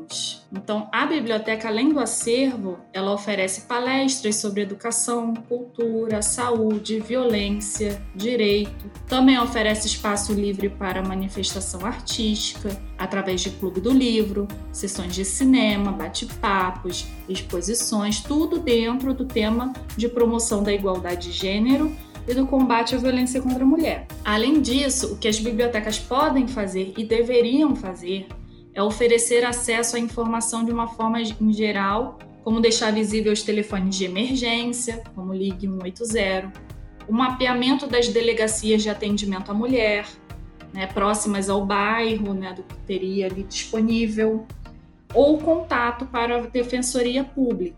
Então, 0.52 0.88
a 0.90 1.06
biblioteca, 1.06 1.68
além 1.68 1.92
do 1.92 2.00
acervo, 2.00 2.78
ela 2.92 3.12
oferece 3.12 3.62
palestras 3.62 4.36
sobre 4.36 4.62
educação, 4.62 5.32
cultura, 5.48 6.22
saúde, 6.22 6.98
violência, 6.98 8.02
direito. 8.14 8.90
Também 9.06 9.38
oferece 9.38 9.86
espaço 9.86 10.32
livre 10.32 10.68
para 10.68 11.02
manifestação 11.02 11.86
artística, 11.86 12.76
através 12.98 13.40
de 13.40 13.50
clube 13.50 13.80
do 13.80 13.90
livro, 13.90 14.48
sessões 14.72 15.14
de 15.14 15.24
cinema, 15.24 15.92
bate-papos, 15.92 17.06
exposições, 17.28 18.20
tudo 18.20 18.58
dentro 18.58 19.14
do 19.14 19.24
tema 19.24 19.72
de 19.96 20.08
promoção 20.08 20.62
da 20.62 20.72
igualdade 20.72 21.28
de 21.28 21.32
gênero 21.32 21.94
e 22.26 22.34
do 22.34 22.46
combate 22.46 22.94
à 22.94 22.98
violência 22.98 23.40
contra 23.40 23.62
a 23.62 23.66
mulher. 23.66 24.06
Além 24.24 24.60
disso, 24.60 25.14
o 25.14 25.18
que 25.18 25.28
as 25.28 25.38
bibliotecas 25.38 25.98
podem 25.98 26.46
fazer 26.46 26.92
e 26.96 27.04
deveriam 27.04 27.74
fazer 27.74 28.26
é 28.80 28.82
oferecer 28.82 29.44
acesso 29.44 29.96
à 29.96 29.98
informação 29.98 30.64
de 30.64 30.72
uma 30.72 30.88
forma 30.88 31.20
em 31.20 31.52
geral, 31.52 32.18
como 32.42 32.60
deixar 32.60 32.90
visível 32.92 33.32
os 33.32 33.42
telefones 33.42 33.94
de 33.94 34.06
emergência, 34.06 35.02
como 35.14 35.34
Ligue 35.34 35.68
180, 35.68 36.52
o 37.06 37.12
mapeamento 37.12 37.86
das 37.86 38.08
delegacias 38.08 38.82
de 38.82 38.88
atendimento 38.88 39.50
à 39.50 39.54
mulher, 39.54 40.06
né, 40.72 40.86
próximas 40.86 41.50
ao 41.50 41.64
bairro, 41.66 42.32
né, 42.32 42.54
do 42.54 42.62
que 42.62 42.76
teria 42.86 43.26
ali 43.26 43.42
disponível, 43.42 44.46
ou 45.12 45.38
contato 45.38 46.06
para 46.06 46.38
a 46.38 46.40
defensoria 46.40 47.22
pública. 47.22 47.76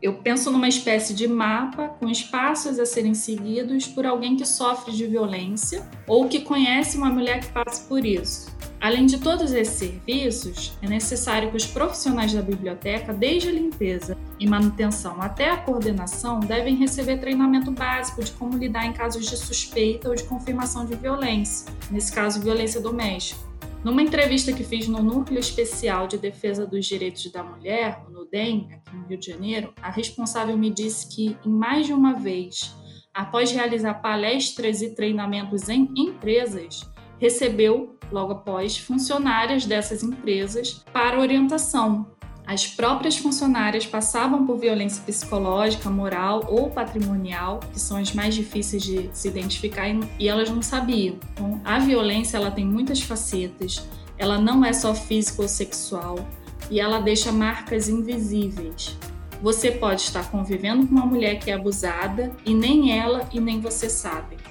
Eu 0.00 0.14
penso 0.14 0.50
numa 0.50 0.68
espécie 0.68 1.14
de 1.14 1.28
mapa 1.28 1.88
com 2.00 2.08
espaços 2.08 2.78
a 2.78 2.86
serem 2.86 3.14
seguidos 3.14 3.86
por 3.86 4.06
alguém 4.06 4.36
que 4.36 4.46
sofre 4.46 4.92
de 4.92 5.06
violência 5.06 5.88
ou 6.08 6.28
que 6.28 6.40
conhece 6.40 6.96
uma 6.96 7.10
mulher 7.10 7.40
que 7.40 7.52
passa 7.52 7.86
por 7.86 8.04
isso. 8.04 8.50
Além 8.82 9.06
de 9.06 9.18
todos 9.18 9.52
esses 9.52 9.74
serviços, 9.78 10.76
é 10.82 10.88
necessário 10.88 11.50
que 11.50 11.56
os 11.56 11.64
profissionais 11.64 12.32
da 12.32 12.42
biblioteca, 12.42 13.12
desde 13.12 13.48
a 13.48 13.52
limpeza 13.52 14.18
e 14.40 14.44
manutenção 14.44 15.22
até 15.22 15.48
a 15.48 15.56
coordenação, 15.56 16.40
devem 16.40 16.74
receber 16.74 17.18
treinamento 17.18 17.70
básico 17.70 18.24
de 18.24 18.32
como 18.32 18.58
lidar 18.58 18.84
em 18.84 18.92
casos 18.92 19.24
de 19.24 19.36
suspeita 19.36 20.08
ou 20.08 20.16
de 20.16 20.24
confirmação 20.24 20.84
de 20.84 20.96
violência, 20.96 21.72
nesse 21.92 22.12
caso, 22.12 22.42
violência 22.42 22.80
doméstica. 22.80 23.40
Numa 23.84 24.02
entrevista 24.02 24.52
que 24.52 24.64
fiz 24.64 24.88
no 24.88 25.00
Núcleo 25.00 25.38
Especial 25.38 26.08
de 26.08 26.18
Defesa 26.18 26.66
dos 26.66 26.84
Direitos 26.84 27.30
da 27.30 27.44
Mulher, 27.44 28.02
o 28.08 28.10
NUDEM, 28.10 28.68
aqui 28.72 28.96
no 28.96 29.06
Rio 29.06 29.16
de 29.16 29.30
Janeiro, 29.30 29.72
a 29.80 29.92
responsável 29.92 30.58
me 30.58 30.70
disse 30.70 31.06
que, 31.06 31.36
em 31.46 31.50
mais 31.50 31.86
de 31.86 31.92
uma 31.92 32.14
vez, 32.14 32.74
após 33.14 33.52
realizar 33.52 33.94
palestras 33.94 34.82
e 34.82 34.90
treinamentos 34.90 35.68
em 35.68 35.88
empresas, 35.96 36.90
recebeu 37.22 37.96
logo 38.10 38.32
após, 38.32 38.76
funcionárias 38.76 39.64
dessas 39.64 40.02
empresas 40.02 40.84
para 40.92 41.20
orientação. 41.20 42.04
As 42.44 42.66
próprias 42.66 43.16
funcionárias 43.16 43.86
passavam 43.86 44.44
por 44.44 44.58
violência 44.58 45.00
psicológica, 45.04 45.88
moral 45.88 46.44
ou 46.48 46.68
patrimonial, 46.68 47.60
que 47.72 47.78
são 47.78 47.96
as 47.96 48.12
mais 48.12 48.34
difíceis 48.34 48.82
de 48.82 49.08
se 49.12 49.28
identificar 49.28 49.86
e 50.18 50.28
elas 50.28 50.50
não 50.50 50.60
sabiam. 50.60 51.16
Então, 51.32 51.60
a 51.64 51.78
violência 51.78 52.36
ela 52.36 52.50
tem 52.50 52.66
muitas 52.66 53.00
facetas. 53.00 53.88
Ela 54.18 54.40
não 54.40 54.64
é 54.64 54.72
só 54.72 54.92
física 54.92 55.42
ou 55.42 55.48
sexual 55.48 56.18
e 56.68 56.80
ela 56.80 56.98
deixa 56.98 57.30
marcas 57.30 57.88
invisíveis. 57.88 58.98
Você 59.40 59.70
pode 59.70 60.00
estar 60.00 60.28
convivendo 60.28 60.88
com 60.88 60.94
uma 60.96 61.06
mulher 61.06 61.38
que 61.38 61.52
é 61.52 61.54
abusada 61.54 62.32
e 62.44 62.52
nem 62.52 62.98
ela 62.98 63.28
e 63.32 63.38
nem 63.38 63.60
você 63.60 63.88
sabem. 63.88 64.41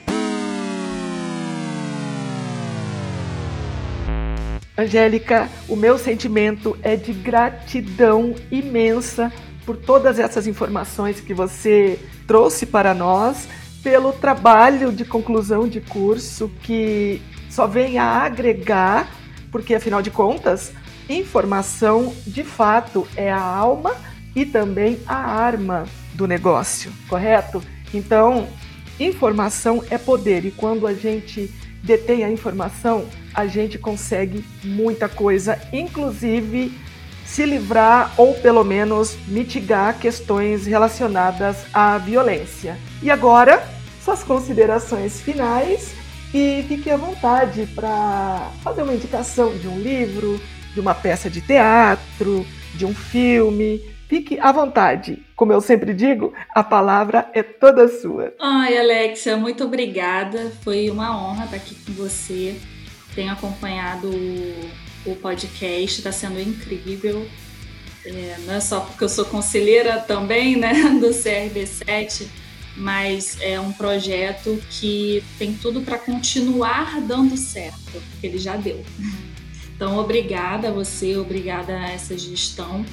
Angélica, 4.77 5.49
o 5.67 5.75
meu 5.75 5.97
sentimento 5.97 6.77
é 6.81 6.95
de 6.95 7.11
gratidão 7.11 8.33
imensa 8.49 9.31
por 9.65 9.75
todas 9.75 10.17
essas 10.17 10.47
informações 10.47 11.19
que 11.19 11.33
você 11.33 11.99
trouxe 12.25 12.65
para 12.65 12.93
nós, 12.93 13.47
pelo 13.83 14.13
trabalho 14.13 14.91
de 14.91 15.03
conclusão 15.03 15.67
de 15.67 15.81
curso 15.81 16.49
que 16.63 17.21
só 17.49 17.67
vem 17.67 17.97
a 17.97 18.05
agregar, 18.05 19.09
porque 19.51 19.75
afinal 19.75 20.01
de 20.01 20.09
contas, 20.09 20.71
informação 21.09 22.13
de 22.25 22.43
fato 22.43 23.05
é 23.15 23.29
a 23.31 23.41
alma 23.41 23.95
e 24.35 24.45
também 24.45 24.99
a 25.05 25.15
arma 25.15 25.85
do 26.13 26.25
negócio, 26.25 26.91
correto? 27.09 27.61
Então, 27.93 28.47
informação 28.99 29.83
é 29.89 29.97
poder 29.97 30.45
e 30.45 30.51
quando 30.51 30.87
a 30.87 30.93
gente 30.93 31.51
detém 31.83 32.23
a 32.23 32.31
informação, 32.31 33.05
a 33.33 33.47
gente 33.47 33.77
consegue 33.77 34.45
muita 34.63 35.07
coisa, 35.09 35.59
inclusive 35.71 36.71
se 37.25 37.45
livrar 37.45 38.13
ou 38.17 38.33
pelo 38.35 38.63
menos 38.63 39.17
mitigar 39.27 39.97
questões 39.97 40.65
relacionadas 40.65 41.57
à 41.73 41.97
violência. 41.97 42.77
E 43.01 43.09
agora, 43.09 43.65
suas 44.03 44.21
considerações 44.23 45.21
finais 45.21 45.93
e 46.33 46.63
fique 46.67 46.89
à 46.89 46.97
vontade 46.97 47.67
para 47.75 48.51
fazer 48.63 48.83
uma 48.83 48.93
indicação 48.93 49.57
de 49.57 49.67
um 49.67 49.79
livro, 49.79 50.41
de 50.73 50.79
uma 50.79 50.93
peça 50.93 51.29
de 51.29 51.41
teatro, 51.41 52.45
de 52.75 52.85
um 52.85 52.93
filme. 52.93 53.81
Fique 54.11 54.37
à 54.41 54.51
vontade. 54.51 55.23
Como 55.37 55.53
eu 55.53 55.61
sempre 55.61 55.93
digo, 55.93 56.33
a 56.53 56.61
palavra 56.61 57.31
é 57.33 57.41
toda 57.41 57.87
sua. 57.87 58.33
Ai, 58.41 58.77
Alexia, 58.77 59.37
muito 59.37 59.63
obrigada. 59.63 60.51
Foi 60.65 60.89
uma 60.89 61.17
honra 61.17 61.45
estar 61.45 61.55
aqui 61.55 61.75
com 61.75 61.93
você. 61.93 62.59
Tenho 63.15 63.31
acompanhado 63.31 64.11
o 65.05 65.15
podcast, 65.15 65.99
está 65.99 66.11
sendo 66.11 66.41
incrível. 66.41 67.25
É, 68.05 68.35
não 68.45 68.55
é 68.55 68.59
só 68.59 68.81
porque 68.81 69.01
eu 69.01 69.07
sou 69.07 69.23
conselheira 69.23 69.97
também, 69.99 70.57
né, 70.57 70.73
do 70.99 71.07
CRB7, 71.11 72.27
mas 72.75 73.39
é 73.39 73.61
um 73.61 73.71
projeto 73.71 74.61
que 74.69 75.23
tem 75.39 75.53
tudo 75.53 75.79
para 75.83 75.97
continuar 75.97 76.99
dando 76.99 77.37
certo, 77.37 77.93
porque 78.11 78.27
ele 78.27 78.37
já 78.39 78.57
deu. 78.57 78.83
Então, 79.73 79.97
obrigada 79.97 80.67
a 80.67 80.71
você, 80.71 81.15
obrigada 81.15 81.73
a 81.77 81.91
essa 81.91 82.17
gestão 82.17 82.85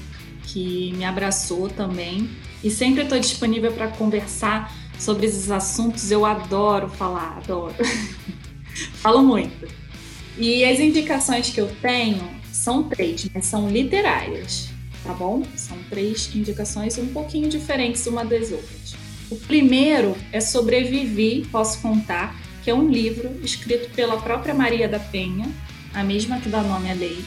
que 0.48 0.92
me 0.96 1.04
abraçou 1.04 1.68
também. 1.68 2.28
E 2.62 2.70
sempre 2.70 3.02
estou 3.02 3.18
disponível 3.18 3.72
para 3.72 3.88
conversar 3.88 4.74
sobre 4.98 5.26
esses 5.26 5.50
assuntos. 5.50 6.11
Eu 6.11 6.24
adoro 6.24 6.88
falar, 6.88 7.38
adoro. 7.38 7.74
Falo 9.00 9.22
muito. 9.22 9.68
E 10.37 10.64
as 10.64 10.80
indicações 10.80 11.50
que 11.50 11.61
eu 11.61 11.68
tenho 11.80 12.22
são 12.52 12.84
três, 12.84 13.28
mas 13.34 13.46
são 13.46 13.68
literárias, 13.68 14.68
tá 15.04 15.12
bom? 15.12 15.42
São 15.56 15.76
três 15.88 16.34
indicações 16.34 16.98
um 16.98 17.06
pouquinho 17.06 17.48
diferentes 17.48 18.06
uma 18.06 18.24
das 18.24 18.50
outras. 18.50 18.94
O 19.30 19.37
primeiro 19.37 20.16
é 20.32 20.40
Sobrevivi, 20.40 21.46
Posso 21.50 21.80
Contar, 21.80 22.34
que 22.62 22.70
é 22.70 22.74
um 22.74 22.88
livro 22.88 23.30
escrito 23.42 23.90
pela 23.94 24.20
própria 24.20 24.54
Maria 24.54 24.88
da 24.88 24.98
Penha, 24.98 25.46
a 25.92 26.02
mesma 26.02 26.40
que 26.40 26.48
dá 26.48 26.62
nome 26.62 26.90
à 26.90 26.94
lei. 26.94 27.18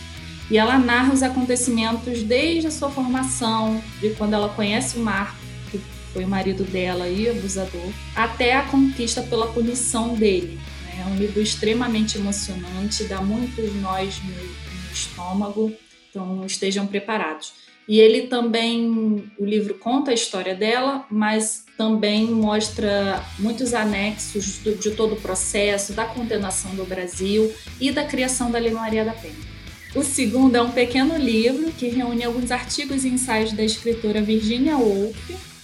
E 0.52 0.58
ela 0.58 0.78
narra 0.78 1.14
os 1.14 1.24
acontecimentos 1.24 2.24
desde 2.24 2.68
a 2.68 2.72
sua 2.72 2.90
formação, 2.90 3.82
de 4.02 4.10
quando 4.10 4.34
ela 4.34 4.50
conhece 4.50 4.98
o 4.98 5.00
Marco, 5.00 5.38
que 5.72 5.80
foi 6.12 6.26
o 6.26 6.28
marido 6.28 6.66
dela 6.66 7.08
e 7.08 7.30
abusador, 7.30 7.90
até 8.14 8.58
a 8.58 8.64
conquista 8.64 9.22
pela 9.22 9.48
punição 9.48 10.14
dele. 10.14 10.60
Né? 10.84 11.04
É 11.04 11.06
um 11.06 11.16
livro 11.16 11.42
extremamente 11.42 12.18
emocionante, 12.18 13.06
dá 13.06 13.22
muitos 13.22 13.74
nós 13.76 14.20
no, 14.22 14.34
no 14.34 14.92
estômago, 14.92 15.72
então 16.10 16.46
estejam 16.46 16.86
preparados. 16.86 17.54
E 17.88 18.02
ele 18.02 18.28
também, 18.28 19.32
o 19.40 19.46
livro 19.46 19.76
conta 19.76 20.12
a 20.12 20.14
história 20.14 20.54
dela, 20.54 21.06
mas 21.10 21.64
também 21.78 22.26
mostra 22.26 23.26
muitos 23.40 23.74
anexos 23.74 24.60
de 24.62 24.92
todo 24.92 25.14
o 25.14 25.22
processo 25.22 25.94
da 25.94 26.04
condenação 26.04 26.76
do 26.76 26.84
Brasil 26.84 27.54
e 27.80 27.90
da 27.90 28.04
criação 28.04 28.52
da 28.52 28.60
Lei 28.60 28.72
Maria 28.72 29.06
da 29.06 29.14
Penha. 29.14 29.51
O 29.94 30.04
segundo 30.04 30.56
é 30.56 30.62
um 30.62 30.72
pequeno 30.72 31.18
livro 31.18 31.70
que 31.74 31.90
reúne 31.90 32.24
alguns 32.24 32.50
artigos 32.50 33.04
e 33.04 33.10
ensaios 33.10 33.52
da 33.52 33.62
escritora 33.62 34.22
Virginia 34.22 34.78
Woolf, 34.78 35.18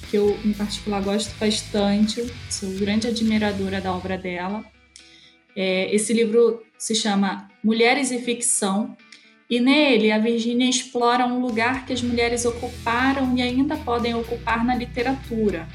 que 0.10 0.18
eu 0.18 0.38
em 0.44 0.52
particular 0.52 1.02
gosto 1.02 1.34
bastante, 1.40 2.26
sou 2.50 2.70
grande 2.72 3.08
admiradora 3.08 3.80
da 3.80 3.94
obra 3.94 4.18
dela. 4.18 4.66
É, 5.56 5.96
esse 5.96 6.12
livro 6.12 6.62
se 6.78 6.94
chama 6.94 7.48
Mulheres 7.64 8.12
e 8.12 8.20
Ficção, 8.20 8.98
e 9.50 9.62
nele, 9.62 10.12
a 10.12 10.20
Virginia 10.20 10.70
explora 10.70 11.26
um 11.26 11.40
lugar 11.40 11.86
que 11.86 11.94
as 11.94 12.02
mulheres 12.02 12.44
ocuparam 12.44 13.34
e 13.38 13.42
ainda 13.42 13.78
podem 13.78 14.14
ocupar 14.14 14.66
na 14.66 14.76
literatura. 14.76 15.66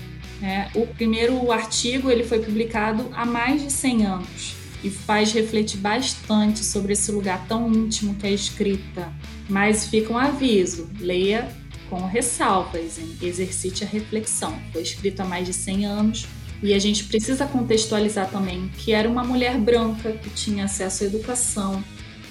Né? 0.43 0.71
O 0.75 0.87
primeiro 0.87 1.51
artigo 1.51 2.11
ele 2.11 2.23
foi 2.23 2.41
publicado 2.41 3.09
há 3.15 3.25
mais 3.25 3.63
de 3.63 3.73
100 3.73 4.05
anos 4.05 4.62
e 4.83 4.91
faz 4.91 5.33
refletir 5.33 5.79
bastante 5.79 6.65
sobre 6.65 6.93
esse 6.93 7.11
lugar 7.13 7.47
tão 7.47 7.73
íntimo 7.73 8.15
que 8.15 8.27
é 8.27 8.31
a 8.31 8.33
escrita. 8.33 9.13
Mas 9.49 9.87
fica 9.87 10.13
um 10.13 10.19
aviso: 10.19 10.89
leia 10.99 11.49
com 11.89 12.07
ressalvas, 12.07 12.99
hein? 12.99 13.17
exercite 13.21 13.85
a 13.85 13.87
reflexão. 13.87 14.59
Foi 14.73 14.83
escrito 14.83 15.21
há 15.21 15.25
mais 15.25 15.47
de 15.47 15.53
100 15.53 15.87
anos 15.87 16.27
e 16.63 16.73
a 16.75 16.79
gente 16.79 17.05
precisa 17.05 17.47
contextualizar 17.47 18.31
também 18.31 18.69
que 18.79 18.93
era 18.93 19.09
uma 19.09 19.25
mulher 19.25 19.59
branca 19.59 20.13
que 20.13 20.31
tinha 20.31 20.65
acesso 20.65 21.05
à 21.05 21.07
educação, 21.07 21.83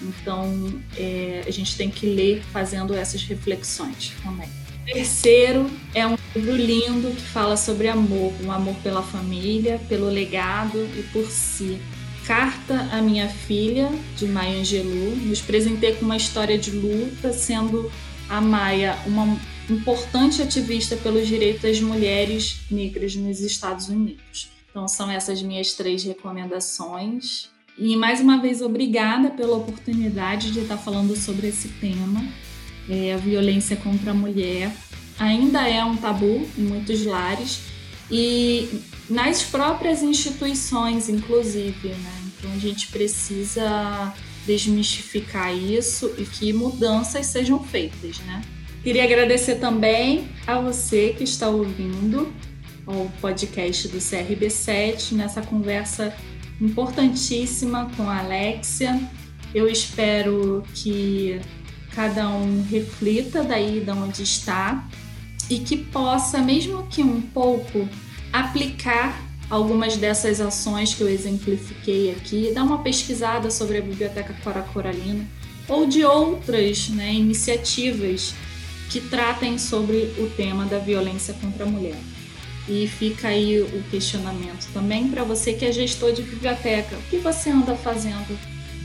então, 0.01 0.73
é, 0.97 1.43
a 1.45 1.51
gente 1.51 1.77
tem 1.77 1.89
que 1.89 2.05
ler 2.05 2.41
fazendo 2.51 2.93
essas 2.93 3.23
reflexões 3.23 4.13
também. 4.23 4.49
Terceiro 4.85 5.69
é 5.93 6.07
um 6.07 6.17
livro 6.35 6.55
lindo 6.55 7.11
que 7.11 7.21
fala 7.21 7.55
sobre 7.55 7.87
amor, 7.87 8.33
um 8.43 8.51
amor 8.51 8.75
pela 8.81 9.03
família, 9.03 9.79
pelo 9.87 10.07
legado 10.07 10.77
e 10.97 11.03
por 11.13 11.25
si. 11.27 11.79
Carta 12.25 12.87
à 12.91 13.01
minha 13.01 13.27
filha, 13.27 13.89
de 14.15 14.27
Maya 14.27 14.59
Angelou, 14.59 15.15
nos 15.15 15.41
presentei 15.41 15.93
com 15.95 16.05
uma 16.05 16.17
história 16.17 16.57
de 16.57 16.71
luta, 16.71 17.33
sendo 17.33 17.91
a 18.29 18.39
Maia 18.39 18.97
uma 19.05 19.37
importante 19.69 20.41
ativista 20.41 20.95
pelos 20.97 21.27
direitos 21.27 21.61
das 21.61 21.81
mulheres 21.81 22.61
negras 22.69 23.15
nos 23.15 23.41
Estados 23.41 23.89
Unidos. 23.89 24.49
Então, 24.69 24.87
são 24.87 25.09
essas 25.11 25.41
minhas 25.41 25.73
três 25.73 26.03
recomendações. 26.03 27.49
E 27.77 27.95
mais 27.95 28.21
uma 28.21 28.41
vez, 28.41 28.61
obrigada 28.61 29.29
pela 29.31 29.57
oportunidade 29.57 30.51
de 30.51 30.59
estar 30.59 30.77
falando 30.77 31.15
sobre 31.15 31.47
esse 31.47 31.67
tema. 31.67 32.23
É, 32.89 33.13
a 33.13 33.17
violência 33.17 33.75
contra 33.75 34.11
a 34.11 34.13
mulher 34.13 34.71
ainda 35.19 35.67
é 35.67 35.83
um 35.83 35.95
tabu 35.95 36.47
em 36.57 36.61
muitos 36.61 37.05
lares 37.05 37.61
e 38.09 38.81
nas 39.09 39.43
próprias 39.43 40.01
instituições, 40.01 41.09
inclusive. 41.09 41.89
Né? 41.89 42.21
Então 42.37 42.51
a 42.51 42.57
gente 42.57 42.87
precisa 42.87 44.13
desmistificar 44.45 45.55
isso 45.55 46.13
e 46.17 46.25
que 46.25 46.51
mudanças 46.53 47.27
sejam 47.27 47.63
feitas. 47.63 48.19
Né? 48.19 48.41
Queria 48.83 49.03
agradecer 49.03 49.55
também 49.55 50.29
a 50.47 50.59
você 50.59 51.13
que 51.15 51.23
está 51.23 51.49
ouvindo 51.49 52.33
o 52.87 53.09
podcast 53.21 53.87
do 53.87 53.99
CRB7 53.99 55.13
nessa 55.13 55.41
conversa 55.41 56.15
importantíssima 56.59 57.91
com 57.95 58.09
a 58.09 58.19
Alexia. 58.19 58.99
Eu 59.53 59.67
espero 59.67 60.63
que 60.73 61.39
cada 61.93 62.29
um 62.29 62.63
reflita 62.63 63.43
daí 63.43 63.81
de 63.81 63.91
onde 63.91 64.23
está 64.23 64.87
e 65.49 65.59
que 65.59 65.77
possa, 65.77 66.39
mesmo 66.39 66.87
que 66.87 67.03
um 67.03 67.21
pouco, 67.21 67.87
aplicar 68.31 69.19
algumas 69.49 69.97
dessas 69.97 70.39
ações 70.39 70.93
que 70.93 71.01
eu 71.01 71.09
exemplifiquei 71.09 72.11
aqui, 72.11 72.51
dar 72.53 72.63
uma 72.63 72.81
pesquisada 72.81 73.51
sobre 73.51 73.77
a 73.77 73.81
Biblioteca 73.81 74.33
Cora 74.43 74.61
Coralina 74.61 75.27
ou 75.67 75.85
de 75.85 76.03
outras 76.05 76.89
né, 76.89 77.13
iniciativas 77.13 78.33
que 78.89 78.99
tratem 78.99 79.57
sobre 79.57 80.13
o 80.17 80.29
tema 80.35 80.65
da 80.65 80.79
violência 80.79 81.33
contra 81.35 81.65
a 81.65 81.67
mulher. 81.67 81.97
E 82.67 82.87
fica 82.87 83.29
aí 83.29 83.61
o 83.61 83.83
questionamento 83.89 84.71
também 84.73 85.09
para 85.09 85.23
você 85.23 85.53
que 85.53 85.65
é 85.65 85.71
gestor 85.71 86.13
de 86.13 86.21
biblioteca. 86.21 86.95
O 86.95 87.01
que 87.09 87.17
você 87.17 87.49
anda 87.49 87.75
fazendo, 87.75 88.37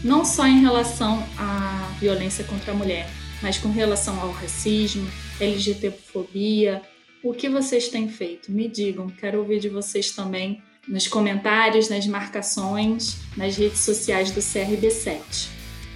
não 0.02 0.24
só 0.24 0.46
em 0.46 0.60
relação 0.60 1.22
à 1.36 1.90
violência 2.00 2.44
contra 2.44 2.72
a 2.72 2.74
mulher, 2.74 3.08
mas 3.42 3.58
com 3.58 3.70
relação 3.70 4.20
ao 4.20 4.30
racismo, 4.30 5.06
LGBTfobia? 5.40 6.82
O 7.22 7.32
que 7.32 7.48
vocês 7.48 7.88
têm 7.88 8.08
feito? 8.08 8.52
Me 8.52 8.68
digam, 8.68 9.08
quero 9.08 9.38
ouvir 9.38 9.58
de 9.58 9.68
vocês 9.68 10.10
também 10.10 10.62
nos 10.86 11.08
comentários, 11.08 11.88
nas 11.88 12.06
marcações, 12.06 13.18
nas 13.36 13.56
redes 13.56 13.80
sociais 13.80 14.30
do 14.30 14.40
CRB7. 14.40 15.48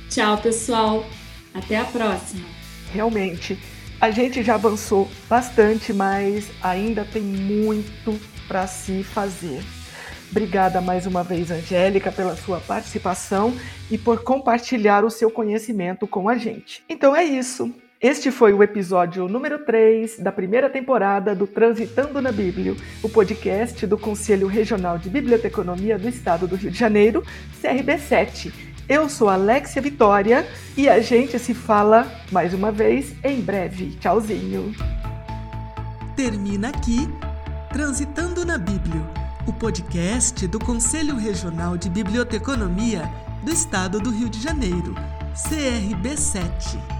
Tchau, 0.08 0.38
pessoal. 0.38 1.06
Até 1.54 1.76
a 1.76 1.84
próxima. 1.84 2.46
Realmente. 2.92 3.58
A 4.00 4.10
gente 4.10 4.42
já 4.42 4.54
avançou 4.54 5.08
bastante, 5.28 5.92
mas 5.92 6.48
ainda 6.62 7.04
tem 7.04 7.22
muito 7.22 8.18
para 8.48 8.66
se 8.66 9.02
fazer. 9.02 9.62
Obrigada 10.30 10.80
mais 10.80 11.06
uma 11.06 11.22
vez, 11.22 11.50
Angélica, 11.50 12.10
pela 12.10 12.34
sua 12.36 12.60
participação 12.60 13.54
e 13.90 13.98
por 13.98 14.22
compartilhar 14.22 15.04
o 15.04 15.10
seu 15.10 15.30
conhecimento 15.30 16.06
com 16.06 16.28
a 16.28 16.38
gente. 16.38 16.82
Então 16.88 17.14
é 17.14 17.24
isso. 17.24 17.74
Este 18.00 18.30
foi 18.30 18.54
o 18.54 18.62
episódio 18.62 19.28
número 19.28 19.58
3 19.58 20.20
da 20.20 20.32
primeira 20.32 20.70
temporada 20.70 21.34
do 21.34 21.46
Transitando 21.46 22.22
na 22.22 22.32
Bíblia, 22.32 22.74
o 23.02 23.08
podcast 23.08 23.86
do 23.86 23.98
Conselho 23.98 24.46
Regional 24.46 24.96
de 24.96 25.10
Biblioteconomia 25.10 25.98
do 25.98 26.08
Estado 26.08 26.48
do 26.48 26.56
Rio 26.56 26.70
de 26.70 26.78
Janeiro, 26.78 27.22
CRB7 27.62 28.70
eu 28.90 29.08
sou 29.08 29.28
Alexia 29.28 29.80
Vitória 29.80 30.44
e 30.76 30.88
a 30.88 30.98
gente 30.98 31.38
se 31.38 31.54
fala 31.54 32.10
mais 32.32 32.52
uma 32.52 32.72
vez 32.72 33.14
em 33.22 33.40
breve. 33.40 33.90
Tchauzinho. 34.00 34.74
Termina 36.16 36.70
aqui 36.70 37.08
Transitando 37.72 38.44
na 38.44 38.58
Bíblia, 38.58 39.00
o 39.46 39.52
podcast 39.52 40.44
do 40.48 40.58
Conselho 40.58 41.14
Regional 41.14 41.76
de 41.76 41.88
Biblioteconomia 41.88 43.08
do 43.44 43.52
Estado 43.52 44.00
do 44.00 44.10
Rio 44.10 44.28
de 44.28 44.42
Janeiro, 44.42 44.92
CRB7. 45.36 46.99